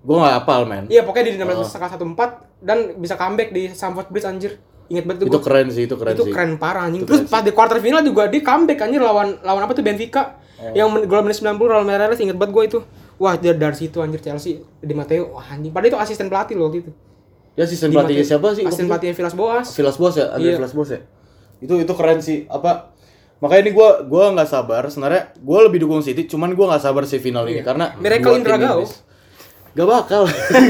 [0.00, 0.84] gua nggak hafal, men.
[0.86, 1.64] Iya, pokoknya di 16 Oh.
[1.64, 2.28] sekal 1-4
[2.60, 4.60] dan bisa comeback di Stamford Bridge anjir.
[4.86, 5.42] Ingat banget tuh Itu gua.
[5.42, 6.32] keren sih, itu keren itu sih.
[6.32, 7.00] keren parah anjing.
[7.00, 10.36] Itu Terus pas di quarter final juga dia comeback anjir lawan lawan apa tuh Benfica.
[10.54, 10.70] Oh.
[10.70, 12.78] Yang men- gol menit 90 Raul Meireles inget banget gue itu.
[13.16, 15.30] Wah, dari, dari situ anjir Chelsea di Matteo.
[15.30, 15.70] Wah, anjing.
[15.70, 16.90] Padahal itu asisten pelatih loh waktu itu.
[17.54, 18.62] Ya asisten pelatihnya siapa sih?
[18.62, 19.66] Asisten pelatihnya Vilas Boas.
[19.70, 20.58] Vilas Boas ya, Andre Iya.
[20.58, 21.00] Vilas Boas ya.
[21.58, 22.44] Itu itu keren sih.
[22.46, 22.90] Apa
[23.38, 24.82] makanya ini gua gua nggak sabar.
[24.84, 28.00] Sebenarnya gua lebih dukung City, cuman gua nggak sabar sih final ini karena Iya.
[28.00, 28.78] Miracle dua in tim Dragao.
[28.80, 28.92] Inggris.
[29.72, 30.22] Gak bakal.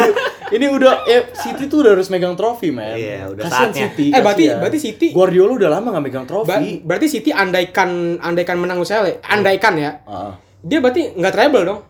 [0.55, 2.93] ini udah eh City tuh udah harus megang trofi, man.
[2.95, 3.85] Iya, udah Kasian saatnya.
[3.87, 4.07] City.
[4.07, 4.61] Eh, berarti- kasian.
[4.61, 6.81] berarti City- Guardiola udah lama gak megang Ba- trofi.
[6.81, 9.15] berarti City andaikan andaikan menang UCL ya.
[9.23, 10.01] Andaikan ya.
[10.05, 10.37] Ah.
[10.61, 11.81] Dia berarti nggak treble dong.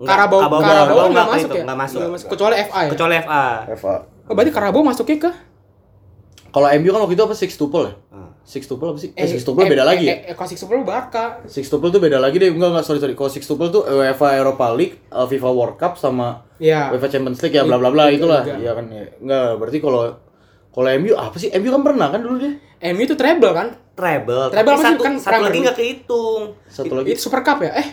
[0.00, 1.62] Enggak, Karabau Karabau Karabau nggak masuk itu, ya?
[1.62, 2.00] nggak masuk.
[2.26, 2.90] Kecuali FA ya.
[2.90, 3.44] Kecuali FA.
[3.76, 3.94] FA.
[4.24, 5.30] Oh, berarti Karabau masuknya ke
[6.50, 7.92] Kalau MU kan waktu itu apa six tuple ya?
[8.10, 8.26] Ah.
[8.42, 9.12] Six tuple apa sih?
[9.12, 10.14] Eh, six tuple beda eh, lagi ya?
[10.16, 11.38] Eh, eh, kalau six tuple Barca.
[11.46, 12.50] Six tuple tuh beda lagi deh.
[12.50, 13.14] Enggak enggak sorry sorry.
[13.14, 16.90] Kalau six tuple tuh UEFA Europa League, uh, FIFA World Cup sama Iya.
[16.90, 18.42] UEFA Champions League ya bla bla bla Liga- itulah.
[18.42, 19.04] Iya kan ya.
[19.16, 20.02] Enggak, berarti kalau
[20.70, 21.52] kalau MU apa sih?
[21.52, 22.52] MU kan pernah kan dulu dia.
[22.88, 23.68] MU itu treble kan?
[23.92, 24.44] Treble.
[24.48, 24.86] Treble apa sih?
[24.90, 25.62] satu, Kan satu lagi League.
[25.62, 26.42] nggak kehitung.
[26.66, 27.08] Satu lagi.
[27.12, 27.70] Itu Super Cup ya?
[27.76, 27.88] Eh,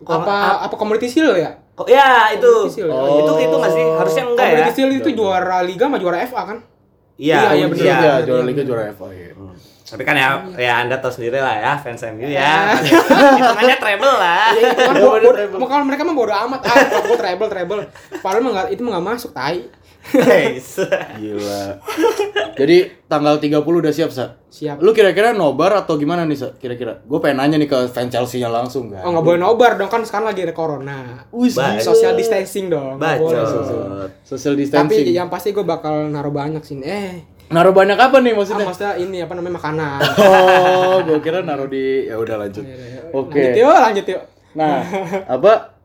[0.00, 1.50] Kalau- apa apa Community Shield ya?
[1.72, 2.44] Kok ya itu.
[2.46, 2.90] Community Shield.
[2.90, 3.18] Oh.
[3.18, 3.84] Itu itu nggak sih?
[3.94, 4.50] Harusnya enggak ya?
[4.50, 6.58] Community Shield itu juara Liga sama juara FA kan?
[7.14, 7.78] Iya, Iya, iya, bener.
[7.78, 8.66] Iya, Iya, juara iya, Liga iya.
[8.66, 9.28] juara FA ya.
[9.82, 12.38] Tapi kan ya, ya Anda tahu sendiri lah ya, fans MU Iya.
[12.78, 12.78] ya.
[13.36, 14.54] Hitungannya treble lah.
[14.54, 17.18] Ya itu kan Iya, bo- bo- mau kalau mereka mah bodo amat ah kalau gua
[17.18, 17.80] treble treble
[18.16, 19.66] padahal mah itu mah nggak masuk tai
[20.12, 20.76] Guys.
[21.16, 21.62] Gila.
[22.52, 24.36] Jadi tanggal 30 udah siap, Sa?
[24.46, 26.48] siap Lu kira-kira nobar atau gimana nih, Sa?
[26.52, 26.98] Kira-kira.
[27.00, 29.00] Gue pengen nanya nih ke fans Chelsea-nya langsung kan.
[29.00, 33.16] oh nggak boleh nobar dong kan sekarang lagi ada corona Wih, social distancing dong boleh
[33.16, 33.62] social.
[33.62, 34.10] Bacot.
[34.22, 35.06] Social tapi distancing.
[35.10, 38.62] yang pasti gue bakal naruh banyak sih eh Naruh banyak apa nih ah, maksudnya?
[38.64, 42.62] maksudnya ini apa namanya makanan Oh, gue kira naruh di ya udah lanjut.
[43.10, 43.38] Oke.
[43.40, 44.82] lanjut yuk lanjut yuk Nah,
[45.38, 45.78] apa?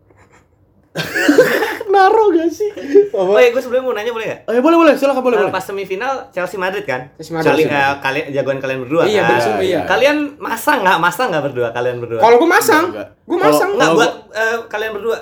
[1.95, 2.69] Naruh gak sih?
[3.09, 3.23] Apa?
[3.25, 4.39] Oh iya, gue sebelumnya mau nanya boleh nggak?
[4.43, 5.53] Oh, ya boleh boleh, silakan boleh Eh, boleh.
[5.53, 7.07] pas semifinal Chelsea Madrid kan?
[7.15, 7.63] Chelsea Madrid.
[7.63, 9.29] Kali- eh, kalian jagoan kalian berdua Iya, kan?
[9.31, 9.79] bener iya.
[9.85, 10.97] Kalian masang nggak?
[10.99, 12.19] Masang nggak berdua kalian berdua?
[12.19, 15.17] kalau gue masang gue masang Enggak Kalau buat eh, kalian berdua.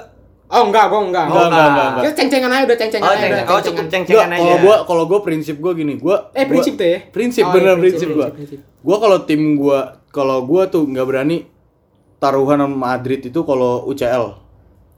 [0.46, 1.26] Oh enggak, gua enggak.
[1.26, 2.04] Enggak, enggak, enggak, enggak.
[2.04, 3.22] Kita ceng-cengan aja udah ceng-cengan Oh, aja.
[3.24, 4.30] ceng oh cukup ceng-cengan.
[4.30, 4.38] aja.
[4.38, 7.00] kalau gua kalau gua prinsip gua gini, gua Eh, prinsip tuh ya?
[7.10, 8.28] Prinsip Oh, bener iya, prinsip, prinsip, gua.
[8.30, 8.80] prinsip, prinsip.
[8.80, 11.38] Gua kalau tim gua kalau gua tuh nggak berani
[12.18, 14.43] taruhan sama Madrid itu kalau UCL.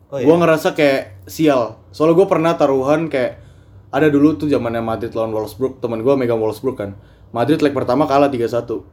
[0.07, 0.23] Oh, iya.
[0.23, 1.81] Gua ngerasa kayak sial.
[1.89, 3.41] Soalnya gua pernah taruhan kayak
[3.89, 6.93] ada dulu tuh zamannya Madrid lawan Wolfsburg, teman gua megang Wolfsburg kan.
[7.29, 8.85] Madrid leg pertama kalah 3-1.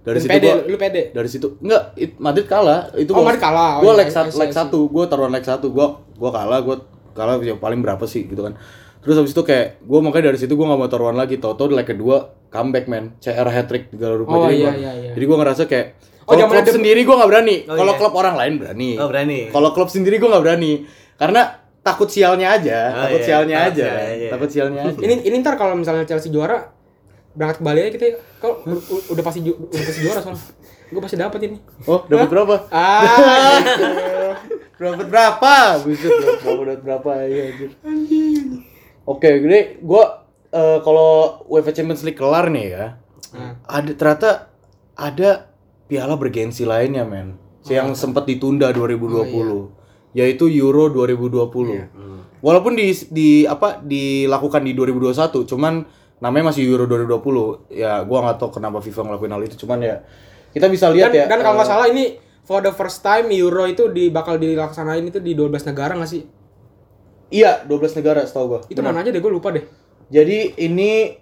[0.00, 1.02] Dari Lu situ pede, gua lu pede.
[1.12, 3.72] dari situ enggak it- Madrid kalah itu Oh, gua- Madrid kalah.
[3.76, 4.56] Oh, gua iya, leg iya, satu iya, leg iya.
[4.56, 6.76] satu gua taruhan leg satu gua gua kalah gua
[7.12, 8.56] kalah ya paling berapa sih gitu kan
[9.00, 11.84] terus habis itu kayak gua makanya dari situ gua nggak mau taruhan lagi di leg
[11.84, 12.16] kedua
[12.48, 15.10] comeback man CR hat trick di Garuda Oh, jadi iya, gua iya, iya.
[15.12, 15.86] jadi gua ngerasa kayak
[16.22, 17.98] Oh, kalau zaman klub sendiri gua nggak berani Oh, kalau iya.
[17.98, 19.40] klub orang lain berani Oh, berani.
[19.48, 20.72] kalau klub sendiri gua nggak berani
[21.16, 21.42] karena
[21.80, 24.28] takut sialnya aja Oh, takut iya, sialnya takut aja sialnya aja.
[24.30, 26.70] takut sialnya aja Ini ini ntar kalau misalnya Chelsea juara
[27.30, 28.14] berangkat ke Bali aja kita ya.
[28.36, 28.54] kalau
[29.08, 30.42] udah pasti ju- udah pasti juara soalnya.
[30.88, 31.56] Gue pasti dapat ini.
[31.84, 33.62] oh dapat berapa Ah,
[34.80, 35.54] Dapat berapa?
[35.78, 36.08] Buset,
[36.40, 37.70] dapat berapa ya anjir.
[39.04, 41.10] Oke, gede gua eh, kalau
[41.46, 42.84] UEFA Champions League kelar nih ya.
[43.30, 43.60] Nah.
[43.62, 44.30] Ada ternyata
[44.94, 45.49] ada
[45.90, 47.34] piala bergensi lainnya, men.
[47.66, 50.14] Yang sempat ditunda 2020.
[50.14, 52.38] Yaitu Euro 2020.
[52.40, 55.84] Walaupun di di apa dilakukan di 2021, cuman
[56.22, 57.74] namanya masih Euro 2020.
[57.74, 59.96] Ya, gua nggak tahu kenapa FIFA ngelakuin hal itu, cuman ya
[60.56, 61.24] kita bisa lihat dan, ya.
[61.28, 62.04] dan kalau nggak eh, salah ini
[62.42, 66.22] for the first time Euro itu di bakal dilaksanain itu di 12 negara nggak sih?
[67.30, 68.60] Iya, 12 negara setahu gua.
[68.66, 69.62] Itu mana aja deh gue lupa deh.
[70.10, 71.14] Jadi ini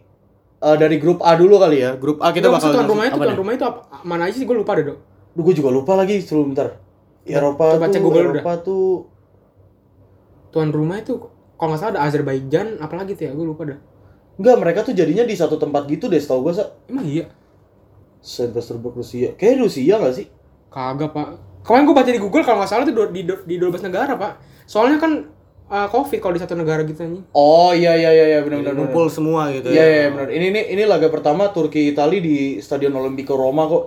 [0.63, 1.95] eh, dari grup A dulu kali ya.
[1.99, 4.47] Grup A kita Nggak, bakal tuan rumah itu tuan rumah itu apa, mana aja sih
[4.47, 4.99] gue lupa deh dok.
[5.35, 6.79] Duh, gue juga lupa lagi sebelum bentar.
[7.29, 8.89] Eropa Coba tuh, cek Google Eropa tuh
[10.49, 11.21] Tuan rumah itu
[11.61, 13.79] kalau nggak salah ada Azerbaijan apalagi tuh ya gue lupa dah.
[14.39, 16.73] enggak mereka tuh jadinya di satu tempat gitu deh setahu gue sa.
[16.87, 17.29] Emang iya?
[18.23, 19.35] Saint Petersburg Rusia.
[19.35, 20.27] Kayak Rusia gak sih?
[20.71, 21.27] Kagak pak.
[21.67, 24.33] Kemarin gue baca di Google kalau nggak salah itu di, di, di 12 negara pak.
[24.65, 25.13] Soalnya kan
[25.69, 27.25] uh, covid kalau di satu negara gitu anjing.
[27.31, 28.73] Oh iya iya iya iya benar benar.
[28.75, 28.85] benar.
[28.89, 29.89] Ngumpul semua gitu Iya ya.
[29.89, 30.29] iya benar.
[30.29, 33.85] Ini ini ini laga pertama Turki Itali di Stadion Olimpico Roma kok.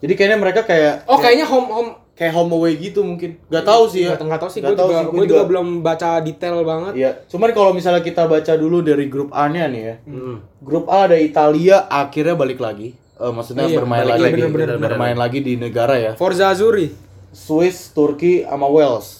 [0.00, 3.36] Jadi kayaknya mereka kayak Oh kayaknya home home kayak home away gitu mungkin.
[3.48, 4.16] Gak tahu sih ya.
[4.16, 4.60] Nggak nggak tahu sih.
[4.60, 6.92] Gue tahu juga, sih, gua juga belum baca detail banget.
[6.96, 9.94] Iya, cuman kalau misalnya kita baca dulu dari grup A-nya nih ya.
[10.04, 10.36] Hmm.
[10.60, 12.92] Grup A ada Italia akhirnya balik lagi.
[13.20, 16.12] Eh, maksudnya Iya, bermain lagi, lagi, bener, bener, bermain lagi di negara ya.
[16.16, 16.88] Forza Azuri.
[17.32, 19.19] Swiss, Turki, sama Wales.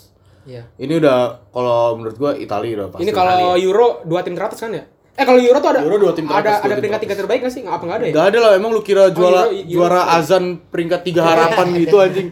[0.50, 0.62] Iya.
[0.76, 3.06] Ini udah kalau menurut gua Italia udah pasti.
[3.06, 4.82] Ini kalau Euro dua tim teratas kan ya?
[5.12, 7.52] Eh kalau Euro tuh ada Euro dua tim teratas, ada ada peringkat tiga terbaik nggak
[7.52, 7.62] sih?
[7.62, 8.12] Nggak apa nggak ada ya?
[8.12, 11.96] Gak ada lah, emang lu kira juara Euro- Euro- juara azan peringkat tiga harapan gitu
[11.96, 12.28] anjing.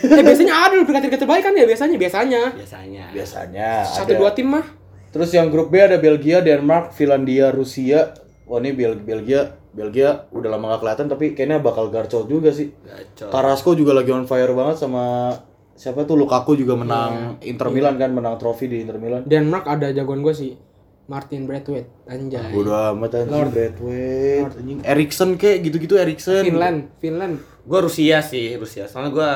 [0.00, 2.42] eh biasanya ada loh peringkat tiga terbaik kan ya biasanya biasanya.
[2.56, 3.04] Biasanya.
[3.12, 4.18] Biasanya Satu ada.
[4.18, 4.64] dua tim mah.
[5.10, 8.14] Terus yang grup B ada Belgia, Denmark, Finlandia, Rusia.
[8.46, 12.70] Wah ini Bel Belgia, Belgia udah lama gak kelihatan tapi kayaknya bakal garcot juga sih.
[12.80, 13.28] Gacor.
[13.28, 15.34] Carrasco juga lagi on fire banget sama
[15.80, 17.56] siapa tuh Lukaku juga menang Iya.
[17.56, 19.24] Inter Milan kan menang trofi di Inter Milan.
[19.24, 20.52] Denmark ada jagoan gue sih.
[21.10, 22.54] Martin Braithwaite anjay.
[22.54, 26.46] Bodoh amat anjing Braithwaite, anjing Eriksen kek gitu-gitu Eriksen.
[26.46, 27.42] Finland, Finland.
[27.66, 28.86] Gua Rusia sih, Rusia.
[28.86, 29.30] Soalnya gua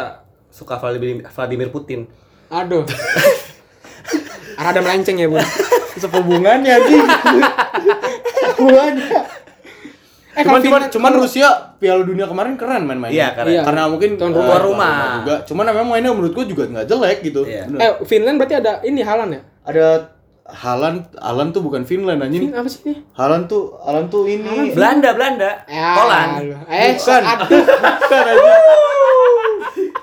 [0.54, 2.06] suka Vladimir, Vladimir Putin.
[2.46, 2.86] Aduh.
[4.62, 5.42] Rada melenceng ya, Bu.
[5.98, 7.02] Sepehubungannya anjing.
[8.62, 9.18] Hubungannya.
[10.34, 13.14] Eh, cuman cuman cuman Rusia Piala Dunia kemarin keren main-mainnya.
[13.14, 13.52] Iya, keren.
[13.54, 13.62] Iya.
[13.62, 14.50] Karena mungkin Tuan rumah.
[14.50, 14.94] Tuan rumah.
[15.22, 15.34] juga.
[15.46, 17.46] Cuman memang mainnya menurut gua juga nggak jelek gitu.
[17.46, 17.70] Iya.
[17.70, 17.78] Bener.
[17.78, 19.40] Eh, Finland berarti ada ini Halan ya?
[19.64, 19.86] Ada
[20.44, 22.52] Halan, Halan tuh bukan Finland anjing.
[22.52, 23.00] Ini apa sih ini?
[23.16, 24.76] Halan tuh, Halan tuh ini.
[24.76, 25.64] Belanda, Belanda.
[25.64, 26.52] Ya, Holland.
[26.68, 27.22] Eh, Bukan.
[27.24, 27.48] aduh,
[28.04, 28.60] Bukan anjing.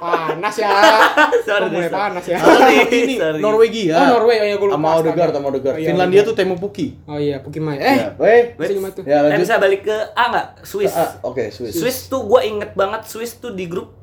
[0.02, 0.70] Panas ya.
[1.48, 1.94] Sorry, mulai sorry.
[1.94, 2.38] panas ya.
[2.38, 2.58] Tuh
[2.98, 3.40] ini Sorry.
[3.40, 3.94] Norwegia.
[3.94, 4.36] Oh, Norway.
[4.36, 4.76] Oh, iya, gua lupa.
[4.76, 5.76] Sama Odegaard, sama Odegaard.
[5.76, 6.88] Oh, iya, Finlandia tuh Temu Puki.
[7.06, 7.78] Oh iya, Pukimai.
[7.78, 8.42] Eh, Ya, weh.
[8.56, 9.04] Masih gimana tuh?
[9.04, 9.40] Ya Eh, lanjut.
[9.40, 10.48] bisa balik ke A nggak?
[10.64, 10.94] Swiss.
[11.22, 11.74] Oke, Swiss.
[11.76, 13.94] Swiss tuh gue inget banget Swiss tuh di grup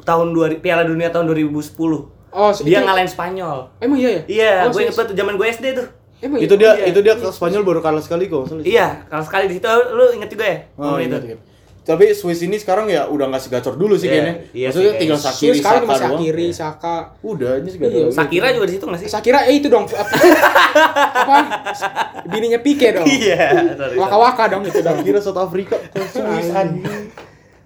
[0.00, 1.50] tahun 2000 Piala Dunia tahun 2010.
[2.30, 3.58] Oh, Dia itu- ngalahin Spanyol.
[3.76, 4.22] Emang iya ya?
[4.24, 5.88] Iya, Oh, gue inget banget tuh zaman gue SD tuh.
[6.20, 6.60] Emang Itu iya?
[6.60, 6.84] dia, iya.
[6.86, 8.52] itu dia ke Spanyol baru kalah sekali kok.
[8.60, 10.58] Iya, kalau sekali di situ lu inget juga ya?
[10.76, 11.10] Oh, itu.
[11.10, 11.40] ingat, ingat.
[11.80, 14.34] Tapi Swiss ini sekarang ya udah nggak segacor dulu sih Iya, kayaknya.
[14.52, 15.18] iya Maksudnya sih, tinggal.
[15.18, 16.20] Sakiri, Swiss sekarang Saka masih doang.
[16.20, 16.96] Akiri, Saka.
[17.20, 19.08] Udah, ini segala Iya, Sakira juga di situ nggak sih?
[19.08, 20.14] Sakira eh itu dong apa?
[21.16, 21.36] apa?
[22.26, 23.06] Bininya Pike dong.
[23.06, 23.44] Iya.
[23.94, 24.96] Waka-waka dong itu dong.
[24.98, 26.52] Sakira South Africa, ke Swiss.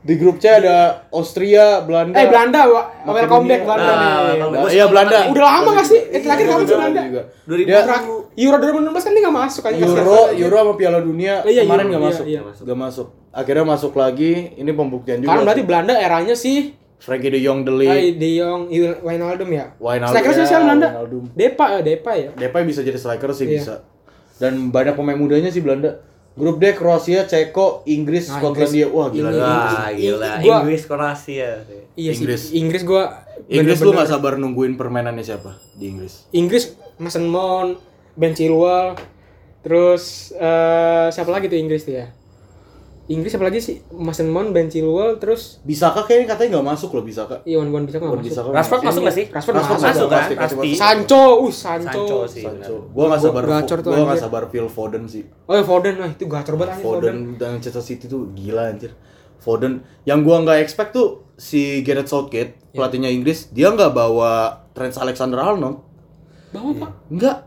[0.04, 2.12] Di grup C ada Austria, Belanda.
[2.12, 2.68] Eh Belanda,
[3.08, 4.36] welcome back Belanda Ah.
[4.36, 5.32] Nah, Gua iya Belanda.
[5.32, 5.96] Udah lama gak sih?
[6.12, 7.00] Eh, terakhir kapan sih Belanda?
[7.08, 7.22] Juga.
[7.48, 9.80] 2000 Dia Terakhir- Euro 2016 kan dia gak masuk aja.
[9.80, 12.40] Euro, Euro sama Piala Dunia Iya, kemarin Euro, nggak iya, masuk, iya.
[12.44, 13.06] nggak masuk.
[13.32, 14.32] Akhirnya masuk lagi.
[14.54, 15.28] Ini pembuktian juga.
[15.32, 15.66] Karena berarti sih.
[15.66, 16.58] Belanda eranya sih
[16.94, 18.60] Frankie De Jong, De Ligt, De Jong,
[19.02, 19.72] Wijnaldum ya.
[19.78, 20.88] Wijnaldum, Striker sih ya, siapa Belanda?
[20.90, 21.24] Wijnaldum.
[21.32, 22.30] Depa ya, Depa ya.
[22.34, 23.56] Depay bisa jadi striker sih Iya.
[23.56, 23.74] bisa.
[24.36, 25.96] Dan banyak pemain mudanya sih Belanda.
[26.34, 28.86] Grup D Kroasia, Ceko, Inggris, Nah, Skotlandia.
[28.86, 29.30] Wah gila.
[29.30, 29.38] Inggris.
[29.40, 30.30] Wah, gila.
[30.36, 31.50] Gua- Inggris Kroasia.
[31.94, 32.40] Iya Inggris.
[32.44, 32.58] sih.
[32.58, 36.26] Inggris gua Inggris lu bener-bener- nggak sabar nungguin permainannya siapa di Inggris?
[36.30, 36.64] Inggris
[36.96, 37.78] Mason Mount,
[38.12, 38.98] Ben Chilwell,
[39.60, 42.06] terus eh siapa lagi tuh Inggris tuh ya?
[43.04, 43.84] Inggris siapa lagi sih?
[43.92, 47.44] Mason Mount, Ben Chilwell, terus Bisaka kayaknya katanya nggak masuk loh Bisaka.
[47.44, 48.32] Iwan Wan bisa nggak Wan masuk?
[48.32, 49.26] Bisaka Rashford masuk nggak sih?
[49.28, 49.92] Rashford Rashford masuk.
[49.92, 50.16] Masuk kan?
[50.16, 50.68] pasti, pasti Pasti.
[50.80, 51.84] Sancho, uh Sancho.
[51.92, 52.44] Sancho sih.
[52.48, 52.74] Sancho.
[52.96, 53.42] Gua nggak sabar.
[53.44, 55.22] Gacor tuh, Gua nggak sabar Phil Foden sih.
[55.44, 57.00] Oh ya Foden, nah itu gacor banget Foden.
[57.04, 58.96] Foden dan Manchester City tuh gila anjir.
[59.36, 62.82] Foden yang gua nggak expect tuh si Gareth Southgate Ya.
[62.82, 65.78] pelatihnya Inggris dia nggak bawa Trent Alexander-Arnold.
[66.50, 66.90] Bawa Pak.
[67.12, 67.38] Enggak.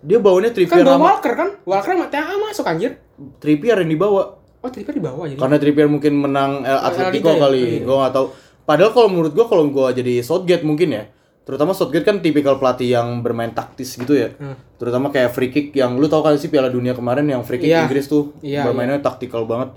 [0.00, 1.48] Dia bawanya Kan Trippier bawa sama Walker kan?
[1.68, 2.92] Walker sama masuk anjir.
[3.36, 4.39] Trippier yang dibawa.
[4.60, 5.40] Oh, tiba di bawah jadi.
[5.40, 7.40] Karena Trippier mungkin menang eh, Atletico ya?
[7.40, 7.62] kali.
[7.80, 7.84] Iya.
[7.84, 8.26] Gua nggak tahu.
[8.62, 11.04] Padahal kalau menurut gua kalau gua jadi Southgate mungkin ya.
[11.40, 14.36] Terutama Southgate kan tipikal pelatih yang bermain taktis gitu ya.
[14.36, 14.54] Hmm.
[14.76, 17.72] Terutama kayak free kick yang lu tau kan sih Piala Dunia kemarin yang free kick
[17.72, 17.84] Iya.
[17.84, 19.72] Inggris tuh Iya, bermainnya taktikal banget.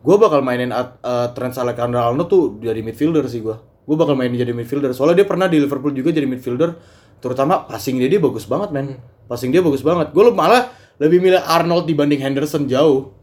[0.00, 3.56] Gua bakal mainin at- uh, Trent Alexander-Arnold tuh dari midfielder sih gua.
[3.82, 4.92] Gua bakal mainin jadi midfielder.
[4.92, 6.76] Soalnya dia pernah di Liverpool juga jadi midfielder.
[7.18, 9.00] Terutama passing dia dia bagus banget, men.
[9.24, 10.12] Passing dia bagus banget.
[10.12, 10.68] Gua malah
[11.00, 13.16] lebih milih Arnold dibanding Henderson jauh.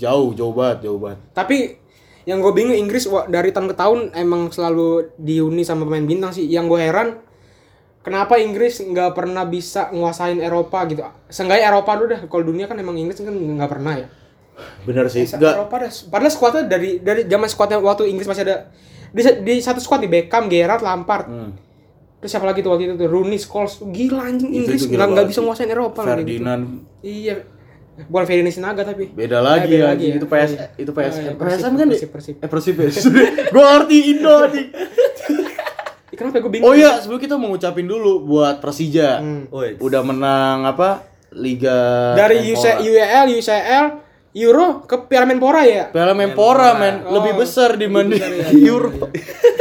[0.00, 1.20] Jauh, jauh banget, jauh banget.
[1.30, 1.76] Tapi
[2.24, 6.44] yang gue bingung Inggris dari tahun ke tahun emang selalu diuni sama pemain bintang sih.
[6.44, 7.08] Yang gue heran
[8.00, 11.04] kenapa Inggris nggak pernah bisa nguasain Eropa gitu.
[11.26, 12.20] Seenggaknya Eropa dulu dah.
[12.24, 14.08] Kalau dunia kan emang Inggris kan nggak pernah ya.
[14.84, 15.24] Bener sih.
[15.24, 15.90] Sa- Enggak Eropa dah.
[16.08, 18.56] Padahal skuadnya dari dari zaman skuadnya waktu Inggris masih ada
[19.10, 21.26] di, di satu skuad di Beckham, Gerrard, Lampard.
[21.28, 21.52] Hmm.
[22.20, 23.80] Terus siapa lagi tuh waktu itu tuh Rooney, Scholes.
[23.80, 26.08] Gila anjing Inggris nggak bisa nguasain Eropa gitu.
[26.14, 26.62] Ferdinand
[27.00, 27.36] Iya.
[28.06, 29.10] Bukan Ferdinand Sinaga tapi.
[29.10, 30.14] beda lagi beda ya, lagi ya.
[30.14, 30.66] itu PS Iya.
[30.78, 32.34] itu PS Oh, iya, PSM Persib, kan Persib, Persib.
[32.36, 32.88] eh Persib ya
[33.52, 34.66] gua ngerti Indo nih
[36.10, 36.66] Ih, Kenapa gue bingung?
[36.66, 39.44] oh iya sebelum kita mau ngucapin dulu buat Persija Hmm.
[39.78, 41.78] Udah menang apa Liga
[42.12, 42.82] dari Menpora.
[42.82, 43.84] UC, UEL, UCL,
[44.30, 45.90] Euro ke Piala Menpora ya?
[45.90, 47.02] Piala Menpora men.
[47.02, 48.46] Oh, lebih besar dibanding besar ya.
[48.64, 49.10] Euro.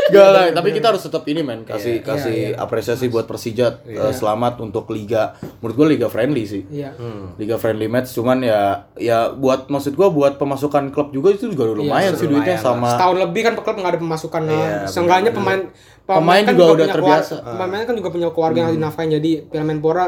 [0.09, 1.65] Gak lah, tapi kita harus tetap ini men.
[1.65, 5.33] Kasih kasih apresiasi buat Persija eh, selamat untuk liga.
[5.57, 6.69] Menurut gua liga friendly sih.
[6.69, 6.93] Iya.
[7.35, 8.61] Liga friendly match cuman ya
[8.93, 13.17] ya buat maksud gua buat pemasukan klub juga itu juga lumayan sih duitnya sama Setahun
[13.19, 14.53] lebih kan klub nggak ada pemasukan lah.
[14.53, 15.61] Iya, Seenggaknya pemain
[16.03, 17.35] Pemain kan juga udah punya terbiasa.
[17.37, 20.07] keluar- Pemain kan juga punya keluarga yang harus dinafkahin jadi Piala Menpora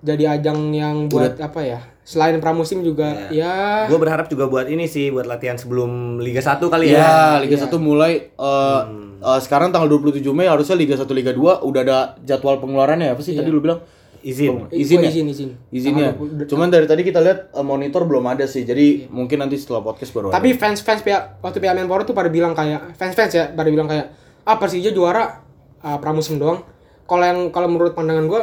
[0.00, 1.80] jadi ajang yang buat apa ya?
[2.06, 6.62] Selain pramusim juga ya Gue berharap juga buat ini sih, buat latihan sebelum Liga 1
[6.62, 7.42] kali Ya, ya.
[7.42, 8.82] Liga 1 mulai eh,
[9.18, 13.20] eh, sekarang tanggal 27 Mei harusnya Liga 1 Liga 2 udah ada jadwal pengeluarannya apa
[13.26, 13.82] sih tadi lu bilang?
[14.22, 14.66] Izin.
[14.74, 15.10] Izin ya?
[15.10, 15.50] izin izin.
[15.70, 16.10] Izinnya.
[16.46, 18.62] Cuman dari tadi kita lihat eh, monitor belum ada sih.
[18.62, 20.38] Jadi mungkin nanti setelah podcast baru ada.
[20.38, 24.14] Tapi fans-fans Pia- waktu Piala Menpora tuh pada bilang kayak fans-fans ya pada bilang kayak
[24.46, 25.42] ah Persija juara
[25.82, 26.62] ah, pramusim doang.
[27.06, 28.42] Kalau yang kalau menurut pandangan gua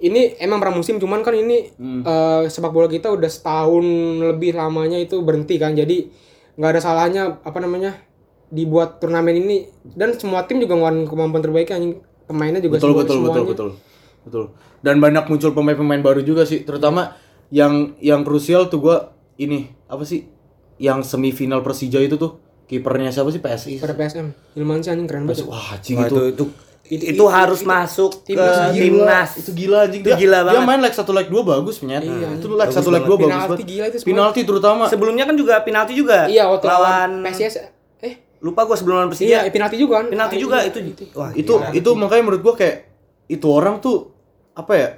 [0.00, 2.02] ini emang pramusim cuman kan ini Hmm.
[2.02, 3.86] eh, sepak bola kita udah setahun
[4.20, 5.72] lebih lamanya itu berhenti kan.
[5.72, 6.06] Jadi
[6.54, 7.98] nggak ada salahnya apa namanya
[8.48, 11.94] dibuat turnamen ini dan semua tim juga ngeluarin kemampuan terbaiknya anjing.
[12.24, 13.48] pemainnya juga betul semua- betul betul semuanya.
[13.48, 13.70] betul.
[14.20, 14.44] Betul.
[14.78, 17.16] Dan banyak muncul pemain-pemain baru juga sih, terutama
[17.48, 18.96] yang yang krusial tuh gua
[19.34, 20.28] ini apa sih?
[20.76, 23.80] Yang semifinal Persija itu tuh kipernya siapa sih PSI?
[23.80, 25.42] pada PSM Hilman sih anjing keren banget.
[25.42, 26.16] Wah, anjing Wah, itu.
[26.30, 26.44] itu,
[26.88, 29.30] itu, itu, harus masuk ke timnas Gila, timnas.
[29.36, 30.64] itu gila anjing Itu Dia- gila Dia banget.
[30.64, 32.02] main leg 1 leg 2 bagus penyet.
[32.02, 33.66] itu leg 1 leg 2 bagus Penalti banget.
[33.66, 33.96] gila itu.
[34.02, 36.24] Penalti terutama Sebelumnya kan juga penalti juga.
[36.26, 37.54] Iya waktu lawan PSIS
[37.98, 39.38] eh Lupa gua sebelum lawan iya Persija.
[39.50, 40.06] penalti juga kan.
[40.08, 40.68] penalti Ah, juga iya.
[40.68, 40.78] itu.
[41.12, 42.76] Wah, itu itu makanya menurut gua kayak
[43.26, 44.08] itu orang tuh
[44.54, 44.88] apa ya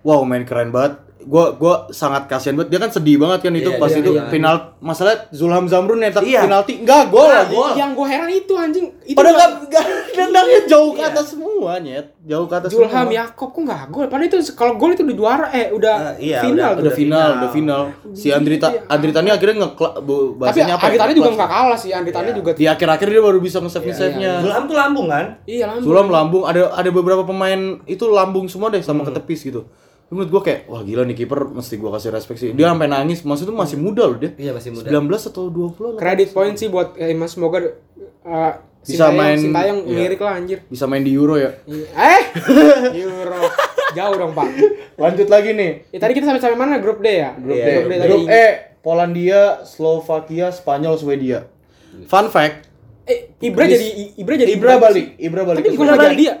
[0.00, 3.68] wow main keren banget gua gua sangat kasihan banget dia kan sedih banget kan itu
[3.68, 4.24] Iya, pas iya, itu iya.
[4.26, 6.40] final masalah Zulham Zamrun nyetak Iya.
[6.42, 7.72] penalti enggak gol Nah, lagi gol.
[7.74, 8.86] Yang gue heran itu anjing.
[9.04, 9.84] Itu padahal nggak- enggak
[10.16, 13.12] nendangnya jauh ke atas semua nyet jauh ke atas Julham semua.
[13.14, 14.06] Yakob kok nggak gol?
[14.06, 16.70] Padahal itu kalau gol itu udah juara eh udah Eh, iya, final.
[16.74, 16.96] udah tuh.
[16.96, 20.88] final udah final si Andrita Andritani akhirnya ngeklak bu Tapi bahasanya apa ya?
[20.90, 21.38] Agitani juga Ngeklak.
[21.38, 21.90] nggak kalah sih.
[21.90, 25.26] Andritani juga di akhir-akhir dia baru bisa nge-save nge-save nya Zulham tuh lambung kan?
[25.44, 25.76] iya lah.
[25.78, 29.68] Sulam lambung ada ada beberapa pemain itu lambung semua deh sama ketepis gitu.
[30.08, 32.50] Menurut gua kayak wah gila nih kiper mesti gua kasih respect sih.
[32.56, 34.32] Dia sampai nangis, maksudnya masih muda loh dia.
[34.34, 34.88] Iya, masih muda.
[34.88, 36.00] 19 atau 20 lah.
[36.00, 37.60] Kredit point sih buat eh, Mas semoga
[38.24, 39.96] uh, Bisa main- Sintayong iya.
[40.00, 40.58] ngirik lah anjir.
[40.64, 41.52] Bisa main di Euro ya.
[41.68, 41.86] Iya.
[41.92, 42.22] Eh,
[43.04, 43.36] Euro.
[43.92, 44.48] Jauh dong, Pak.
[45.02, 45.92] Lanjut lagi nih.
[45.92, 46.80] Ya, tadi kita sampai sampai mana?
[46.80, 47.36] Grup D ya?
[47.36, 47.68] Grup Iya, D.
[47.68, 48.32] Grup D Grup tadi.
[48.32, 48.46] E,
[48.80, 51.48] Polandia, Slovakia, Spanyol, Swedia.
[52.08, 52.68] Fun fact,
[53.08, 53.86] Eh, Ibra jadi
[54.20, 55.64] Ibra jadi Ibra balik, Ibra balik.
[55.64, 55.80] Tapi
[56.12, 56.34] jadi ya?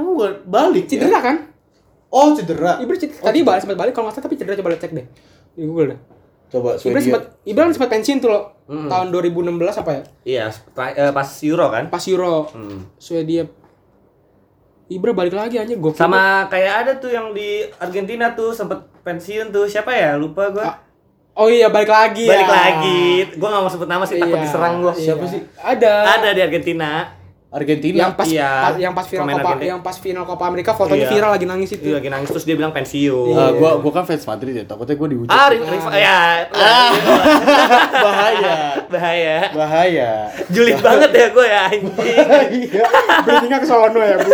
[0.00, 0.88] Emang gua balik.
[0.88, 0.96] ya?
[0.96, 1.36] Cedera kan?
[2.16, 2.80] Oh, cedera.
[2.80, 3.20] Ibra cedera.
[3.28, 5.06] Tadi balik sempat balik kalau nggak salah tapi cedera coba lihat cek deh.
[5.52, 6.00] Di Google deh.
[6.48, 7.50] Coba Ibra sempat Swedia.
[7.52, 8.44] Ibra kan sempat pensiun tuh loh.
[8.66, 10.02] Tahun 2016 apa ya?
[10.26, 10.44] Iya,
[10.96, 11.84] eh, pas Euro kan?
[11.92, 12.48] Pas Euro.
[12.50, 12.88] Hmm.
[12.96, 13.44] Swedia.
[14.86, 19.50] Ibra balik lagi aja gue Sama kayak ada tuh yang di Argentina tuh sempet pensiun
[19.50, 20.14] tuh siapa ya?
[20.14, 20.62] Lupa gua.
[20.62, 20.76] Ah.
[21.36, 22.32] Oh iya balik lagi ya.
[22.32, 23.04] Balik lagi.
[23.36, 24.92] Gua nggak mau sebut nama sih, takut Iya, diserang gua.
[24.94, 25.04] iya.
[25.12, 25.40] Siapa sih?
[25.58, 25.92] Ada.
[26.16, 26.88] Ada di Argentina.
[27.56, 28.50] Argentina Yang pas Iya.
[28.60, 29.64] pas- yang pas final Copa Argentina.
[29.66, 31.10] yang pas final Copa Amerika fotonya Iya.
[31.10, 31.82] viral lagi nangis itu.
[31.82, 33.32] Itu lagi nangis terus dia bilang pensiun.
[33.32, 35.32] Eh, gua gua kan fans Madrid ya, takutnya gua dihujat.
[35.32, 36.18] Ah, Riv- ya.
[37.98, 38.56] bahaya.
[38.86, 39.36] Bahaya.
[39.52, 40.10] Bahaya.
[40.48, 41.84] Julid banget ya gue ya anjing.
[42.68, 42.84] Iya.
[43.24, 44.30] Bridgingnya ke sono ya, Bu.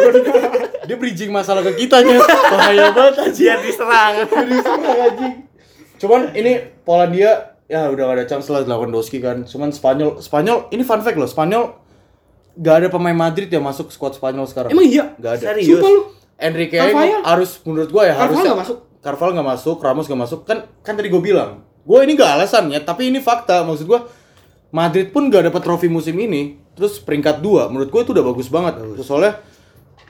[0.83, 2.18] Dia bridging masalah ke kitanya.
[2.20, 3.47] Bahaya banget anjing.
[3.47, 4.14] Biar diserang.
[4.25, 5.35] Jadi serang anjing.
[5.97, 6.53] Cuman ini
[6.83, 7.33] Polandia
[7.64, 9.47] ya udah gak ada chance lah Lewandowski kan.
[9.47, 11.82] Cuman Spanyol, Spanyol ini fun fact loh, Spanyol
[12.59, 14.70] gak ada pemain Madrid yang masuk squad Spanyol sekarang.
[14.72, 15.14] Emang iya?
[15.16, 15.44] Gak ada.
[15.53, 15.80] Serius?
[15.80, 16.03] Sumpah lu.
[16.42, 16.74] Enrique
[17.22, 18.78] harus menurut gua ya Carvajal harusnya nggak masuk?
[19.03, 20.40] Carval nggak masuk, Ramos nggak masuk.
[20.42, 23.62] Kan kan tadi gue bilang, gue ini gak alasannya, tapi ini fakta.
[23.62, 24.11] Maksud gua
[24.74, 28.50] Madrid pun gak dapat trofi musim ini, terus peringkat 2 menurut gue itu udah bagus
[28.50, 28.74] banget.
[28.80, 29.38] Terus soalnya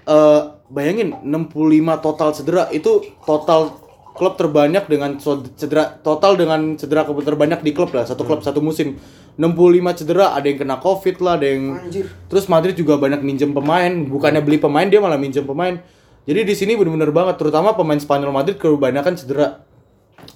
[0.08, 0.40] eh
[0.72, 1.52] bayangin 65
[2.00, 3.81] total cedera itu total
[4.12, 5.16] klub terbanyak dengan
[5.56, 9.00] cedera total dengan cedera terbanyak di klub lah satu klub satu musim.
[9.40, 12.04] 65 cedera ada yang kena covid lah ada yang Anjir.
[12.28, 15.80] terus Madrid juga banyak minjem pemain bukannya beli pemain dia malah minjem pemain.
[16.22, 19.64] Jadi di sini bener-bener banget terutama pemain Spanyol Madrid kebanyakan cedera.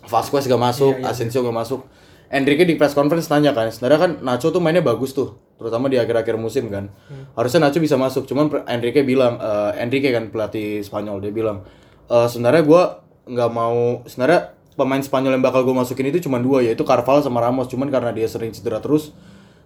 [0.09, 1.81] Vasquez gak masuk Asensio gak masuk.
[2.27, 6.01] Enrique di press conference tanya kan sebenarnya kan Nacho tuh mainnya bagus tuh terutama di
[6.01, 6.91] akhir-akhir musim kan.
[7.39, 11.62] Harusnya Nacho bisa masuk cuman Enrique bilang eh, Enrique kan pelatih Spanyol dia bilang
[12.11, 16.62] "Eh, sebenarnya gua nggak mau sebenarnya pemain Spanyol yang bakal gue masukin itu cuma dua
[16.62, 19.11] yaitu Carval sama Ramos cuman karena dia sering cedera terus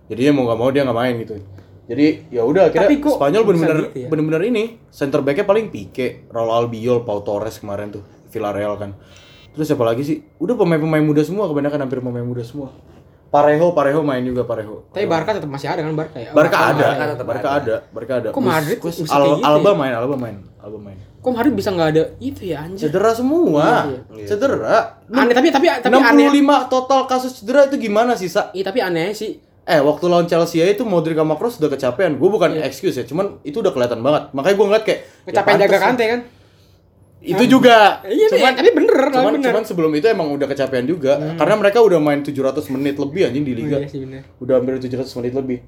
[0.08, 1.34] jadinya mau nggak mau dia nggak main gitu
[1.90, 4.08] jadi ya udah akhirnya kok Spanyol bisa bener-bener gitu ya?
[4.08, 8.94] bener-bener ini center backnya paling Pique, Raul Albiol, Pau Torres kemarin tuh Villarreal kan.
[9.50, 10.22] Terus siapa lagi sih?
[10.38, 12.70] Udah pemain-pemain muda semua kebanyakan hampir pemain muda semua.
[13.34, 14.86] Parejo, Parejo main juga Parejo.
[14.94, 16.30] Tapi Barca tetap masih ada kan Barca ya?
[16.30, 16.86] Barca Barca ada,
[17.26, 18.28] Barca ada, Barca ada.
[18.30, 18.78] Kok Madrid
[19.10, 19.74] Al- gitu Alba ya?
[19.74, 20.98] main, Alba main, Alba main.
[21.20, 22.88] Kok Madrid bisa nggak ada itu ya anjir?
[22.88, 25.04] Cedera semua, Iya, cedera.
[25.06, 26.60] Aneh tapi tapi tapi 65 aneh.
[26.66, 28.48] total kasus cedera itu gimana sih, Sa?
[28.50, 29.36] Iya tapi aneh sih.
[29.68, 32.16] Eh, waktu lawan Chelsea ya itu Modric sama Kroos udah kecapean.
[32.16, 32.64] Gue bukan Iya.
[32.64, 34.32] excuse ya, cuman itu udah kelihatan banget.
[34.32, 36.20] Makanya gue ngeliat kayak ya Kecapean pantes jaga kante kan?
[37.20, 37.76] Itu juga.
[38.02, 39.52] Iya cuman, tapi bener cuman, bener.
[39.52, 41.36] cuman sebelum itu emang udah kecapean juga.
[41.36, 43.76] Karena mereka udah main 700 menit lebih anjing di liga.
[43.76, 44.24] Oh, iya sih bener.
[44.40, 45.58] Udah hampir 700 menit lebih.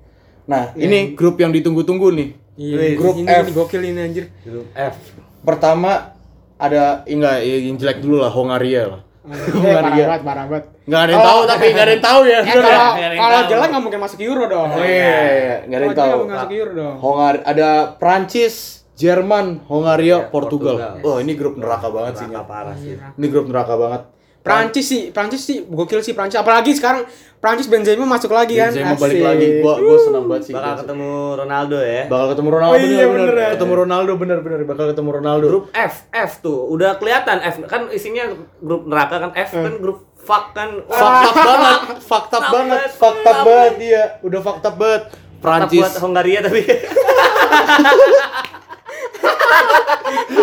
[0.48, 2.28] Nah, ini grup yang ditunggu-tunggu nih.
[2.52, 3.44] Iya, grup ini, F.
[3.44, 4.24] ini gokil ini anjir.
[4.42, 4.96] Grup F.
[5.42, 6.14] Pertama
[6.56, 9.02] ada enggak yang jelek dulu lah Hongaria lah.
[9.22, 10.04] Eh, parah Hongaria.
[10.08, 10.64] banget, parah banget.
[10.82, 12.40] Enggak ada yang Kalau- tahu tapi enggak ada yang tahu ya.
[12.42, 12.78] Eh, kalau ya?
[12.92, 13.50] Nggak kalau tahu.
[13.50, 14.68] jelek nggak mungkin masuk Euro dong.
[14.68, 15.56] Oh, iya, iya, iya.
[15.62, 16.02] nggak ada yang tahu.
[16.02, 16.94] jelek nggak masuk Euro dong.
[16.98, 18.54] Hongar ada Prancis,
[18.92, 20.76] Jerman, Hongaria, Portugal.
[20.76, 21.06] Portugal.
[21.06, 22.26] Oh, ini grup neraka banget sih.
[22.26, 22.94] Neraka parah sih.
[22.98, 24.02] Ini grup neraka banget.
[24.42, 26.42] Prancis sih, Prancis sih gokil sih Prancis.
[26.42, 27.06] Apalagi sekarang
[27.38, 28.74] Prancis Benzema masuk lagi kan.
[28.74, 29.26] Benzema balik Asik.
[29.26, 29.46] lagi.
[29.62, 30.54] Gua gua senang banget sih.
[30.54, 32.02] Bakal ketemu Ronaldo ya.
[32.10, 33.48] Bakal ketemu Ronaldo Oh iya, bener, bener ya.
[33.54, 35.46] Ketemu Ronaldo bener bener bakal ketemu Ronaldo.
[35.46, 38.24] Grup F, F tuh udah kelihatan F kan isinya
[38.58, 40.70] grup neraka kan F kan grup fuck kan.
[40.86, 44.02] fucked up banget, fucked up banget, banget, fucked up fucked banget dia.
[44.26, 45.02] Udah fucked up banget.
[45.42, 46.62] Prancis Hongaria tapi.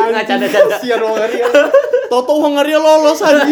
[0.09, 0.75] Nggak canda-canda.
[0.75, 1.45] Kasihan Hongaria.
[2.07, 3.45] Toto Hongaria lolos aja.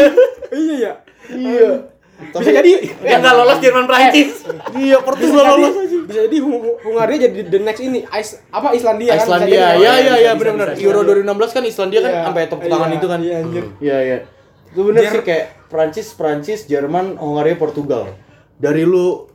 [0.50, 0.94] Iya ya.
[1.30, 1.70] iya.
[2.18, 4.42] Bisa jadi Yang nggak lolos Jerman Prancis.
[4.74, 5.98] Iya, Portugal lolos aja.
[6.04, 9.22] bisa jadi Hung- Hung- Hungaria jadi the next ini Ais, apa Islandia kan?
[9.22, 9.76] Islandia, ya kan?
[9.78, 10.68] ya bisa, ya bisa, benar-benar.
[10.80, 11.10] Euro bisa.
[11.14, 13.20] 2016 kan Islandia kan Iya, sampai tepuk tangan iya, itu kan.
[13.20, 13.64] iya, anjir.
[13.78, 14.18] Iya iya.
[14.68, 18.04] Itu bener Jer- sih kayak Prancis, Prancis, Jerman, Hongaria, Portugal.
[18.56, 19.28] Dari lu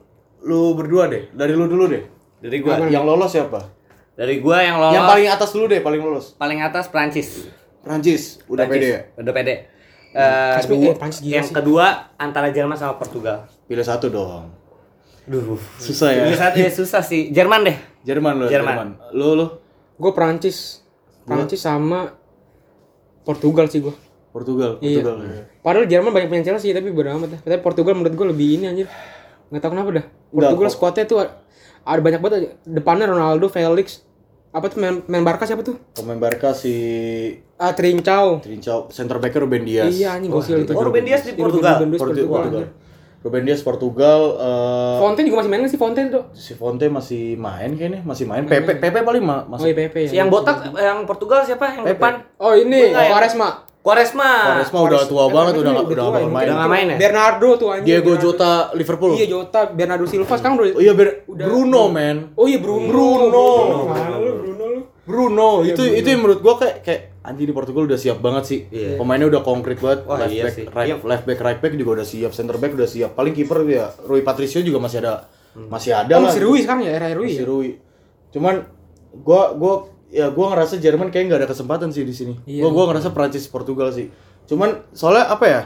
[0.42, 2.02] lu berdua deh, dari lu dulu deh.
[2.40, 2.82] Dari gua.
[2.82, 3.60] Yang lolos siapa?
[4.12, 6.26] Dari gua yang lolos Yang paling atas dulu deh, paling lolos.
[6.34, 7.48] paling atas Prancis.
[7.80, 8.82] Prancis, udah Prancis.
[8.84, 9.00] pede ya.
[9.16, 9.54] Udah pede.
[10.12, 11.54] Eh, pede, dua- yang sih.
[11.54, 13.48] kedua antara Jerman sama Portugal.
[13.64, 14.52] Pilih satu dong.
[15.24, 15.56] Duh.
[15.76, 16.22] Susah ya.
[16.24, 17.30] Ini saat ini susah sih.
[17.30, 17.76] Jerman deh.
[18.02, 18.74] Jerman lu, Jerman.
[18.74, 18.88] Jerman.
[19.12, 19.46] Lu lu
[19.94, 20.82] Gue Prancis.
[21.22, 22.12] Prancis sama
[23.22, 23.94] Portugal sih gue.
[24.28, 25.00] Portugal, Iya.
[25.00, 25.16] Portugal.
[25.60, 27.40] Padahal Jerman banyak pemain Chelsea tapi bodo amat dah.
[27.42, 28.88] Tapi Portugal menurut gue lebih ini anjir.
[29.48, 30.04] Nggak tahu kenapa dah.
[30.28, 30.72] Portugal kok.
[30.72, 31.18] squadnya tuh
[31.84, 32.48] ada banyak banget aja.
[32.64, 34.02] Depannya Ronaldo, Felix,
[34.48, 35.76] apa tuh main, main Barca siapa tuh?
[35.92, 36.74] Pemain Barca si
[37.56, 38.38] Ah, Trincao.
[38.38, 39.88] Trincao, center backer Ruben Dias.
[39.88, 40.72] Iya anjing gokil itu.
[40.72, 41.74] Oh, Ruben Dias di Iya, Portugal.
[41.76, 42.64] Ruben Dias Portu- Portugal, Portugal.
[43.22, 46.24] Ruben Dias Portugal eh Fonten juga masih main nggak sih Fonten tuh?
[46.32, 48.42] si Fonte masih main kayaknya, masih main.
[48.44, 49.70] Pepe Pepe paling ma- Oh masih.
[49.70, 50.10] iya PP ya.
[50.18, 51.70] Yang botak yang Portugal siapa?
[51.72, 51.94] Yang Pepe.
[51.96, 52.12] depan?
[52.36, 53.10] Oh ini Enggak ya?
[53.14, 53.48] Quaresma.
[53.82, 54.30] Quaresma.
[54.48, 56.46] Quaresma udah tua banget, udah nggak udah nggak main.
[56.46, 56.96] Udah nggak main ya?
[56.96, 57.86] Bernardo tuh anjing.
[57.88, 58.24] Diego Bernardo.
[58.24, 59.12] Jota Liverpool.
[59.12, 62.16] Iya Jota, Bernardo Silva sekarang udah Oh iya Ber- Bruno man.
[62.32, 62.86] Oh iya Bruno.
[62.86, 63.46] Bruno.
[64.16, 64.80] Lu Bruno lu?
[65.02, 68.60] Bruno itu itu yang menurut gua kayak kayak anjing di Portugal udah siap banget sih.
[68.68, 68.94] Iya.
[68.96, 70.06] Pemainnya udah konkret banget.
[70.06, 70.64] Wah, left iya back, sih.
[70.64, 70.96] right, Iya.
[71.02, 72.30] left back, right back juga udah siap.
[72.30, 73.10] Center back udah siap.
[73.12, 76.30] Paling kiper ya Rui Patricio juga masih ada masih ada Oh lah.
[76.30, 77.28] masih Rui sekarang ya era Rui.
[77.28, 77.44] Masih ya?
[77.44, 77.68] Rui.
[78.30, 78.54] Cuman
[79.18, 79.74] gua gua
[80.12, 82.36] ya gua ngerasa Jerman kayak nggak ada kesempatan sih di sini.
[82.44, 82.62] Iya.
[82.62, 84.12] Gua gua ngerasa Prancis Portugal sih.
[84.44, 85.62] Cuman soalnya apa ya?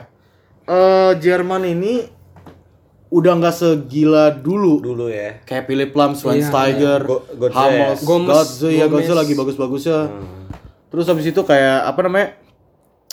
[0.65, 2.07] Eh Jerman ini
[3.09, 4.79] udah nggak segila dulu.
[4.79, 5.43] Dulu ya.
[5.43, 7.55] Kayak Philip Lam, Iya, Schweinsteiger, Go- Götze.
[7.57, 9.03] Hummels, Gomez, Götze, ya Gomez.
[9.03, 9.99] Götze lagi bagus-bagusnya.
[10.07, 10.47] Hmm.
[10.87, 12.29] Terus habis itu kayak apa namanya?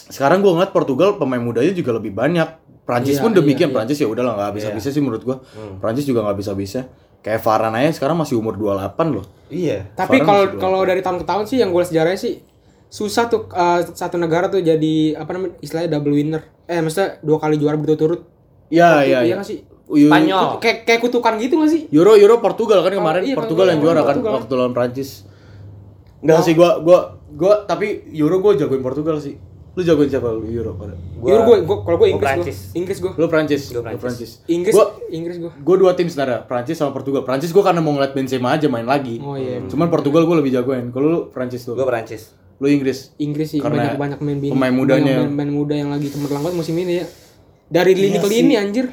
[0.06, 2.62] Sekarang gua ngeliat Portugal pemain mudanya juga lebih banyak.
[2.84, 3.72] Prancis Iya, pun demikian.
[3.72, 5.38] iya, Prancis ya udahlah nggak bisa-bisa sih menurut gua.
[5.56, 5.80] Hmm.
[5.80, 6.84] Prancis juga nggak bisa-bisa.
[7.24, 9.26] Kayak Varane aja sekarang masih umur 28 loh.
[9.48, 9.88] Iya.
[9.96, 12.44] Tapi kalau kalau dari tahun ke tahun sih yang gue sejarahnya sih
[12.92, 16.44] susah tuh eh, satu negara tuh jadi apa namanya istilahnya double winner.
[16.68, 18.28] Eh maksudnya dua kali juara berturut-turut.
[18.68, 19.36] Iya, iya, Iya iya.
[19.40, 19.60] nggak sih?
[19.88, 20.58] Spanyol.
[20.60, 21.82] Kayak kayak kutukan gitu gak sih?
[21.94, 25.10] Euro Euro Portugal kan kemarin Oh, iya, Portugal yang Portugal, juara kan waktu lawan Prancis.
[26.24, 27.00] Enggak sih gua gua
[27.36, 29.38] gua tapi Euro gua jagoin Portugal sih.
[29.74, 30.94] Lu jagoin siapa lu Euro pada?
[31.18, 32.38] Gua- Euro gue, gue kalau gue gua Inggris gue.
[32.38, 32.58] Prancis.
[32.74, 33.12] Inggris gue.
[33.12, 33.62] Lu Prancis.
[33.64, 34.00] Gua Lu Prancis.
[34.00, 34.32] Prancis.
[34.46, 35.52] Inggris, Gua Inggris gue.
[35.58, 37.22] gua dua tim sebenarnya, Prancis sama Portugal.
[37.22, 39.18] Prancis gua karena mau ngeliat Benzema aja main lagi.
[39.18, 39.66] Oh iya.
[39.66, 40.90] Cuman Portugal gua lebih jagoin.
[40.90, 41.74] Kalau lu Prancis tuh.
[41.74, 42.38] Gue Perancis.
[42.56, 43.18] Lu Inggris.
[43.18, 44.52] Inggris sih Karena banyak banyak main bini.
[44.52, 45.16] pemain mudanya.
[45.20, 47.06] Banyak Main, muda yang lagi cemerlang banget musim ini ya.
[47.66, 48.86] Dari lini Iya ke lini anjir.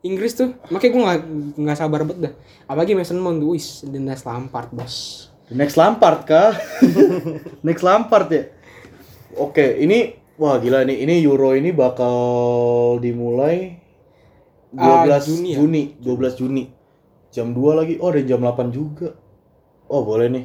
[0.00, 0.54] Inggris tuh.
[0.68, 1.20] Makanya gue nggak
[1.58, 2.32] nggak sabar banget dah.
[2.64, 5.26] Apalagi Mason Mount wis the next Lampard bos.
[5.50, 6.54] Next Lampard kah?
[7.66, 8.46] Next Lampard ya.
[9.32, 11.04] Oke, ini wah gila nih.
[11.04, 12.16] Ini Euro ini bakal
[12.98, 13.76] dimulai
[14.72, 16.14] 12 Ah, Juni Juni, ya?
[16.16, 16.64] 12 Juni.
[17.30, 17.94] Jam 2 lagi.
[18.00, 19.12] Oh, ada jam 8 juga.
[19.86, 20.44] Oh, boleh nih.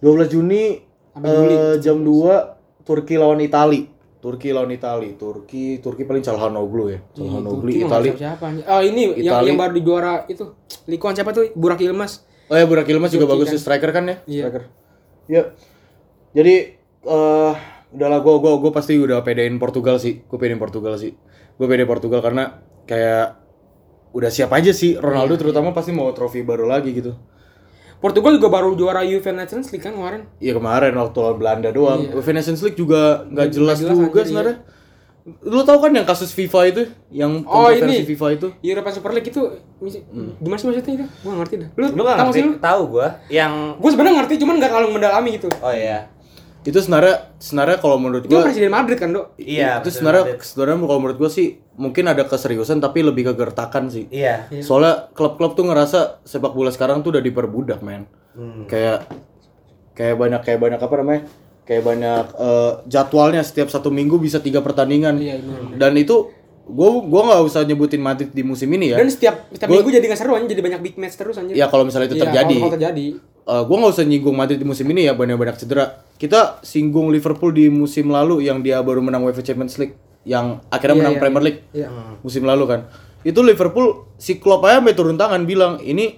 [0.00, 0.82] 12 Juni
[1.14, 1.54] Juli.
[1.54, 3.88] eh, jam 2 Turki lawan Itali.
[4.18, 5.14] Turki lawan Itali.
[5.14, 7.00] Turki Turki paling Calhanoglu ya.
[7.12, 8.08] Calhanoglu mah Itali.
[8.16, 9.46] siapa Oh ini yang Itali.
[9.48, 10.52] yang baru di juara itu.
[10.84, 11.52] Likuan siapa tuh?
[11.54, 12.24] Burak Yilmaz.
[12.48, 13.52] Oh ya Burak Yilmaz juga bagus kan.
[13.56, 14.16] sih striker kan ya?
[14.24, 14.42] Iya.
[14.48, 14.62] Striker.
[15.28, 15.42] Ya.
[16.32, 16.54] Jadi
[17.04, 17.54] eh
[17.94, 20.26] udahlah gua gua gua pasti udah pedein Portugal sih.
[20.26, 21.14] Gua pedein Portugal sih.
[21.54, 23.38] Gua pede Portugal karena kayak
[24.10, 27.14] udah siap aja sih Ronaldo terutama pasti mau trofi baru lagi gitu.
[27.98, 30.28] Portugal juga baru juara UEFA Nations League kan kemarin.
[30.36, 32.04] Iya kemarin waktu lawan Belanda doang.
[32.10, 34.56] UEFA Nations League juga nggak jelas, jelas juga sebenarnya.
[35.40, 38.04] Lu tahu kan yang kasus FIFA itu, yang Oh, kontroversi ini.
[38.04, 38.46] FIFA itu?
[38.60, 39.40] European Super League itu
[39.80, 40.36] misi- Hmm.
[40.36, 41.06] gimana sih maksudnya itu?
[41.24, 41.68] Gua ngerti dah.
[41.72, 42.42] Lu, Lu gak tahu ngerti?
[42.60, 43.06] Tahu gue.
[43.32, 45.48] Yang Gue sebenarnya ngerti cuman nggak terlalu mendalami gitu.
[45.56, 46.12] oh iya.
[46.64, 49.36] Itu sebenarnya sebenarnya kalau menurut Itu gua presiden Madrid kan, Dok?
[49.36, 49.84] Iya.
[49.84, 51.46] itu sebenarnya sebenarnya kalau menurut gua sih
[51.76, 54.08] mungkin ada keseriusan tapi lebih ke gertakan sih.
[54.08, 54.48] Iya.
[54.58, 58.08] Soalnya klub-klub tuh ngerasa sepak bola sekarang tuh udah diperbudak, men.
[58.32, 58.64] Hmm.
[58.64, 59.04] Kayak
[59.92, 61.22] kayak banyak kayak banyak apa namanya?
[61.64, 65.20] Kayak banyak eh, jadwalnya setiap satu minggu bisa tiga pertandingan.
[65.20, 65.76] Iya, benar.
[65.78, 66.32] Dan itu
[66.64, 68.96] gua gua nggak usah nyebutin Madrid di musim ini ya.
[68.96, 71.52] Dan setiap setiap Gua- minggu jadi nggak seru anjir, jadi banyak big match terus anjir.
[71.52, 72.54] Ya kalau misalnya itu Iya, terjadi.
[72.54, 73.06] Kalau, kalau terjadi.
[73.44, 76.00] Eh, gua nggak usah nyinggung Madrid di musim ini ya banyak-banyak cedera.
[76.16, 79.92] Kita singgung Liverpool di musim lalu yang dia baru menang UEFA Champions League,
[80.24, 81.88] yang akhirnya Iya, menang iya, Premier League Iya.
[82.24, 82.80] musim lalu kan.
[83.20, 86.16] Itu Liverpool si Klopp aja sampai turun tangan bilang ini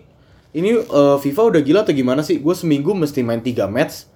[0.55, 2.39] ini eh, FIFA udah gila atau gimana sih?
[2.39, 4.07] Gue seminggu mesti main 3 match.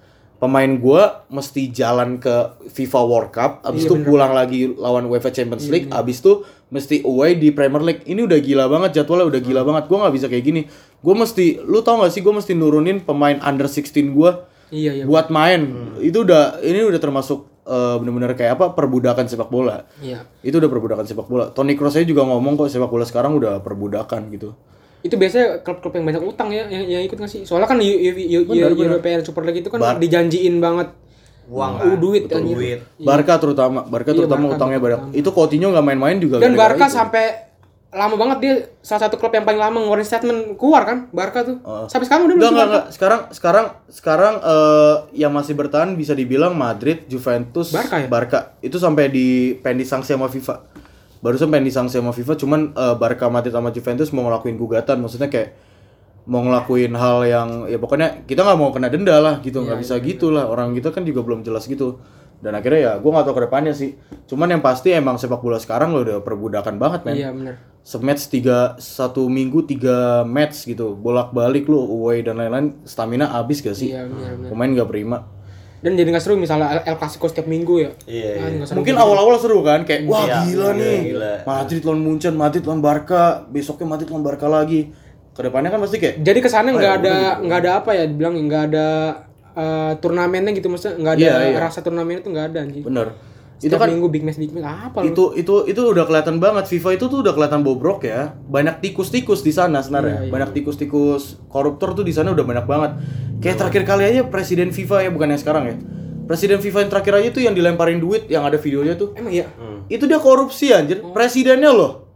[0.41, 2.33] Pemain gua mesti jalan ke
[2.73, 6.41] FIFA World Cup, abis Iya, itu pulang lagi lawan UEFA Champions League, abis itu
[6.71, 8.03] mesti away di Premier League.
[8.03, 9.83] Ini udah gila banget jadwalnya udah gila banget.
[9.85, 10.61] Gua nggak bisa kayak gini.
[10.97, 12.21] Gue mesti, lu tau gak sih?
[12.21, 15.03] Gue mesti nurunin pemain under 16 gua Iya, iya.
[15.03, 15.93] buat main.
[15.97, 18.65] Itu udah, ini udah termasuk eh, bener-bener kayak apa?
[18.71, 20.23] Perbudakan sepak bola Iya.
[20.41, 21.49] itu udah perbudakan sepak bola.
[21.51, 24.55] Toni Kroos aja juga ngomong kok sepak bola sekarang udah perbudakan gitu.
[25.01, 27.41] Itu biasanya klub-klub yang banyak utang ya yang, yang ikut nggak sih?
[27.43, 27.81] Soalnya kan.
[27.81, 30.93] European Super League itu kan Bar- dijanjiin banget
[31.51, 31.99] Uang Uh, kan?
[31.99, 32.55] duit Betul, anjir.
[32.55, 32.79] duit.
[32.97, 34.99] Barca terutama, Barca Iya, terutama Barca utangnya banyak.
[35.11, 36.39] Itu Coutinho nggak main-main juga.
[36.39, 36.95] Dan Barca itu.
[36.95, 37.25] sampai
[37.91, 41.59] lama banget dia salah satu klub yang paling lama ngeluarin statement keluar kan Barca tuh.
[41.61, 41.91] Oh.
[41.91, 42.71] Sampai sekarang udah Enggak, belum enggak, Barca.
[42.79, 42.85] enggak.
[42.95, 48.07] Sekarang sekarang sekarang eh, yang masih bertahan bisa dibilang Madrid, Juventus, Barca ya?
[48.63, 49.27] Itu sampai di
[49.59, 50.71] pengen disangsi sama FIFA.
[51.19, 54.97] Barusan pengen disangsi sama FIFA, cuman eh, Barca, Madrid sama Juventus mau ngelakuin gugatan.
[54.97, 55.49] Maksudnya kayak
[56.25, 59.97] mau ngelakuin hal yang ya pokoknya kita nggak mau kena denda lah gitu nggak bisa
[59.99, 60.45] gitu lah.
[60.45, 61.97] Orang kita kan juga belum jelas gitu.
[62.41, 63.93] Dan akhirnya ya gue nggak tahu ke depannya sih.
[64.25, 67.15] Cuman yang pasti emang sepak bola sekarang lo udah perbudakan banget men.
[67.17, 67.55] Iya benar.
[67.81, 70.93] sematch tiga satu minggu tiga match gitu.
[70.93, 73.89] Bolak balik lu away dan lain-lain stamina habis gak sih?
[73.89, 74.49] Iya benar benar.
[74.53, 75.17] pemain nggak prima.
[75.81, 77.89] Dan jadi nggak seru misalnya El, Clasico setiap minggu ya.
[78.05, 78.65] Iya, Ah, iya.
[78.69, 78.77] seru.
[78.77, 79.81] mungkin awal-awal seru kan?
[79.81, 80.97] Kayak wah Iya, gila iya, nih.
[81.09, 81.33] Gila.
[81.41, 83.23] Madrid lawan Munchen Madrid lawan Barca.
[83.49, 84.93] Besoknya Madrid lawan Barca lagi
[85.31, 87.89] ke depannya kan pasti kayak Jadi kesannya nggak Oh, ya ada udah nggak ada apa
[87.95, 88.87] ya dibilang nggak ada
[89.51, 91.57] eh, turnamennya gitu maksudnya nggak ada Iya, iya.
[91.59, 92.83] rasa turnamen itu nggak ada anjing.
[92.83, 93.07] bener.
[93.61, 95.13] Itu Setiap kan minggu big match big match apa lu?
[95.13, 96.65] itu itu itu udah kelihatan banget.
[96.65, 98.33] FIFA itu tuh udah kelihatan bobrok ya.
[98.49, 100.17] Banyak tikus-tikus di sana sebenarnya.
[100.17, 100.31] Iya, iya.
[100.33, 102.91] banyak tikus-tikus koruptor tuh di sana udah banyak banget.
[103.37, 105.75] Kayak terakhir kali aja presiden FIFA ya bukan yang sekarang ya.
[106.25, 109.13] Presiden FIFA yang terakhir aja tuh yang dilemparin duit yang ada videonya tuh.
[109.13, 109.45] Emang iya.
[109.87, 111.05] itu dia korupsi anjir.
[111.13, 112.10] Presidennya loh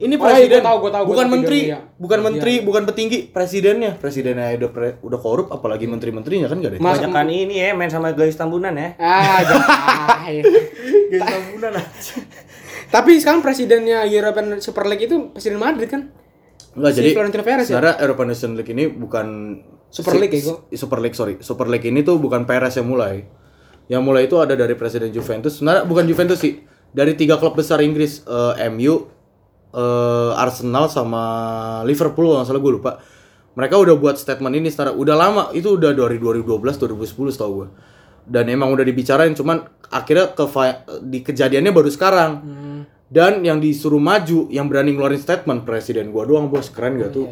[0.00, 1.78] ini Oh, iya, presiden gua tahu, gua tahu, gua bukan tahu menteri videonya.
[1.94, 2.24] bukan Iya.
[2.24, 6.96] menteri bukan petinggi presidennya presidennya udah pre- udah korup apalagi menteri-menterinya kan gak ada Mas-
[6.98, 8.96] Banyak kan ini ya main sama guys tambunan ya.
[8.96, 9.68] Ah, jangan.
[11.10, 12.14] Guys, tambunan aja.
[12.88, 16.10] Tapi sekarang presidennya European Super League itu presiden Madrid kan?
[16.72, 17.68] Enggak, Si jadi Florentino Perez ya?
[17.68, 19.26] sebenarnya Europa Nation League ini bukan
[19.88, 20.70] Super League ya, Go?
[20.72, 21.34] Super League, sorry.
[21.40, 23.26] Super League ini tuh bukan Perez yang mulai.
[23.86, 25.58] Yang mulai itu ada dari presiden Juventus.
[25.58, 26.62] Sebenarnya bukan Juventus sih.
[26.88, 29.10] Dari tiga klub besar Inggris, eh, MU,
[29.74, 31.22] eh, Arsenal sama
[31.86, 32.92] Liverpool kalau nggak salah gue lupa.
[33.58, 37.68] Mereka udah buat statement ini secara udah lama, itu udah dari 2012 2010 tau gue.
[38.30, 40.44] Dan emang udah dibicarain cuman akhirnya ke
[41.02, 42.32] di kejadiannya baru sekarang.
[43.10, 47.26] Dan yang disuruh maju, yang berani ngeluarin statement presiden gua doang bos, keren gak tuh?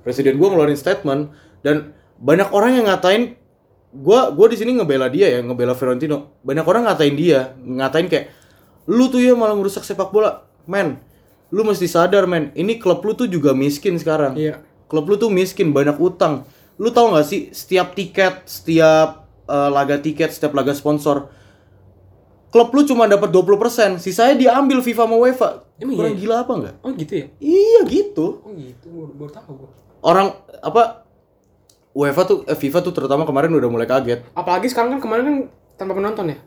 [0.00, 1.28] Presiden gua ngeluarin statement
[1.60, 3.36] dan banyak orang yang ngatain
[3.92, 6.40] gua gua di sini ngebela dia ya, ngebela Fiorentino.
[6.40, 8.32] Banyak orang ngatain dia, ngatain kayak
[8.88, 10.48] lu tuh ya malah merusak sepak bola.
[10.64, 10.96] Men,
[11.48, 14.36] lu mesti sadar men, ini klub lu tuh juga miskin sekarang.
[14.36, 14.60] Iya.
[14.88, 16.48] Klub lu tuh miskin, banyak utang.
[16.76, 21.32] Lu tahu nggak sih setiap tiket, setiap eh, laga tiket, setiap laga sponsor
[22.48, 25.48] klub lu cuma dapat 20%, sisanya diambil FIFA sama UEFA.
[25.78, 26.20] Emang Kurang iya?
[26.20, 26.74] gila apa enggak?
[26.82, 27.26] Oh gitu ya?
[27.38, 28.26] Iya gitu.
[28.42, 29.70] Oh gitu, baru, baru tahu gua.
[30.02, 30.28] Orang
[30.64, 31.06] apa
[31.92, 34.24] UEFA tuh eh, FIFA tuh terutama kemarin udah mulai kaget.
[34.32, 35.36] Apalagi sekarang kan kemarin kan
[35.78, 36.38] tanpa penonton ya?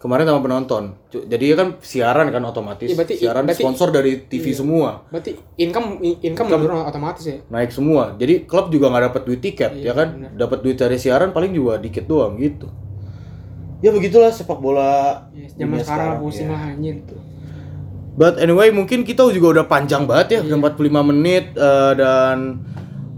[0.00, 0.96] Kemarin sama penonton.
[1.12, 2.88] Jadi kan siaran kan otomatis.
[2.88, 5.04] Iya, berarti- siaran berarti- sponsor dari TV semua.
[5.12, 7.36] Berarti income income menurun otomatis ya?
[7.52, 8.16] Naik semua.
[8.16, 10.08] Jadi klub juga nggak dapat duit tiket, Iya, ya kan?
[10.32, 12.72] Dapat duit dari siaran paling juga dikit doang gitu.
[13.84, 15.28] Ya begitulah sepak bola.
[15.36, 16.56] Ya, zaman dunia sekarang pusing ya.
[16.56, 16.96] lah anjir.
[18.16, 22.64] But anyway, mungkin kita juga udah panjang banget ya, udah 45 menit eh, dan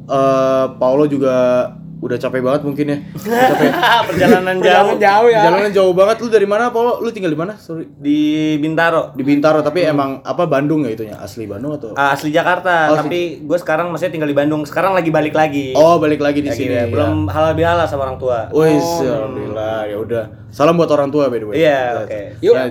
[0.02, 1.66] eh Paulo juga
[2.02, 2.98] udah capek banget mungkin ya.
[3.14, 3.70] Udah capek.
[4.10, 5.40] Perjalanan jauh Perjalanan jauh ya.
[5.46, 6.16] Jalanan jauh banget.
[6.18, 6.98] Lu dari mana, Paulo?
[6.98, 7.54] Lu tinggal di mana?
[7.54, 7.86] Sorry.
[7.94, 8.18] di
[8.58, 9.14] Bintaro.
[9.14, 11.14] Di Bintaro, tapi emang apa Bandung ya itunya?
[11.14, 11.94] Asli Bandung atau?
[11.94, 14.66] Ah, asli Jakarta, Oh, tapi gue sekarang masih tinggal di Bandung.
[14.66, 15.78] Sekarang lagi balik lagi.
[15.78, 16.74] Oh, balik lagi di Lagi sini.
[16.74, 18.50] ya, belum halal bihalal sama orang tua.
[18.50, 19.86] Wih, alhamdulillah.
[19.86, 20.24] Ya udah.
[20.50, 21.54] Salam buat orang tua by the way.
[21.62, 22.20] Iya, oke.
[22.42, 22.64] Yuk, Ya,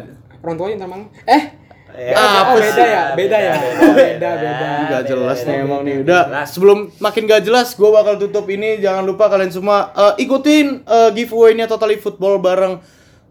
[0.43, 0.85] orang tuanya.
[1.23, 1.60] Eh,
[1.93, 2.87] Ya, oh, apa beda sih?
[2.87, 3.53] ya, beda ya.
[3.55, 4.67] Oh, beda, beda.
[4.87, 5.95] Gak jelas nih emang nih.
[5.99, 6.05] beda.
[6.07, 6.47] Udah, Jelas.
[6.49, 8.77] sebelum makin gak jelas, gue bakal tutup ini.
[8.77, 12.79] Jangan lupa kalian semua eh, ikutin eh, giveaway-nya Totally Football bareng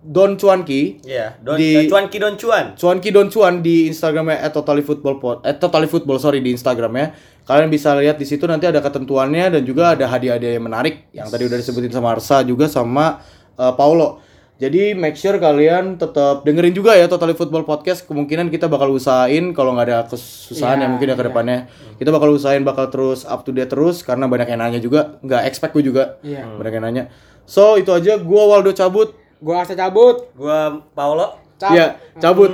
[0.01, 1.05] Don Cuanki.
[1.05, 2.73] Iya, don, Di- eh, cuan ki don cuan.
[2.73, 7.13] Cuanki Don Cuan di Instagramnya at Totally Football Pod, eh, Totally Football sorry di Instagramnya.
[7.45, 11.29] Kalian bisa lihat di situ nanti ada ketentuannya dan juga ada hadiah-hadiah yang menarik yang
[11.29, 13.21] tadi udah disebutin sama Arsa juga sama
[13.61, 14.25] eh, Paulo.
[14.61, 18.05] Jadi make sure kalian tetap dengerin juga ya Totally Football Podcast.
[18.05, 21.59] Kemungkinan kita bakal usahain kalau nggak ada kesusahan Iya, ya mungkin ya ke depannya.
[21.97, 25.17] Kita bakal usahain bakal terus up to date terus karena banyak yang nanya juga.
[25.25, 26.21] Nggak expect gue juga.
[26.21, 26.45] Iya.
[26.61, 27.05] Banyak yang nanya.
[27.49, 28.21] So itu aja.
[28.21, 29.17] Gua Waldo cabut.
[29.41, 30.29] Gua asa cabut.
[30.37, 31.50] Gua Paulo.
[31.61, 31.77] Cabut.
[31.77, 31.87] Iya,
[32.25, 32.51] cabut.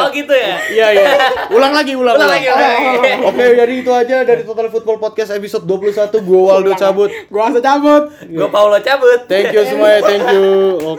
[0.00, 0.56] oh gitu ya.
[0.72, 1.10] Iya iya.
[1.52, 3.12] Ulang lagi, ulang, Ulang lagi, ulang lagi.
[3.28, 6.24] Oke, jadi itu aja dari Total Football Podcast episode 21.
[6.24, 7.12] Gua Waldo cabut.
[7.28, 8.08] Gua asa cabut.
[8.24, 9.28] Gua Paulo cabut.
[9.28, 10.48] Thank you semuanya, thank you.
[10.80, 10.86] Oke.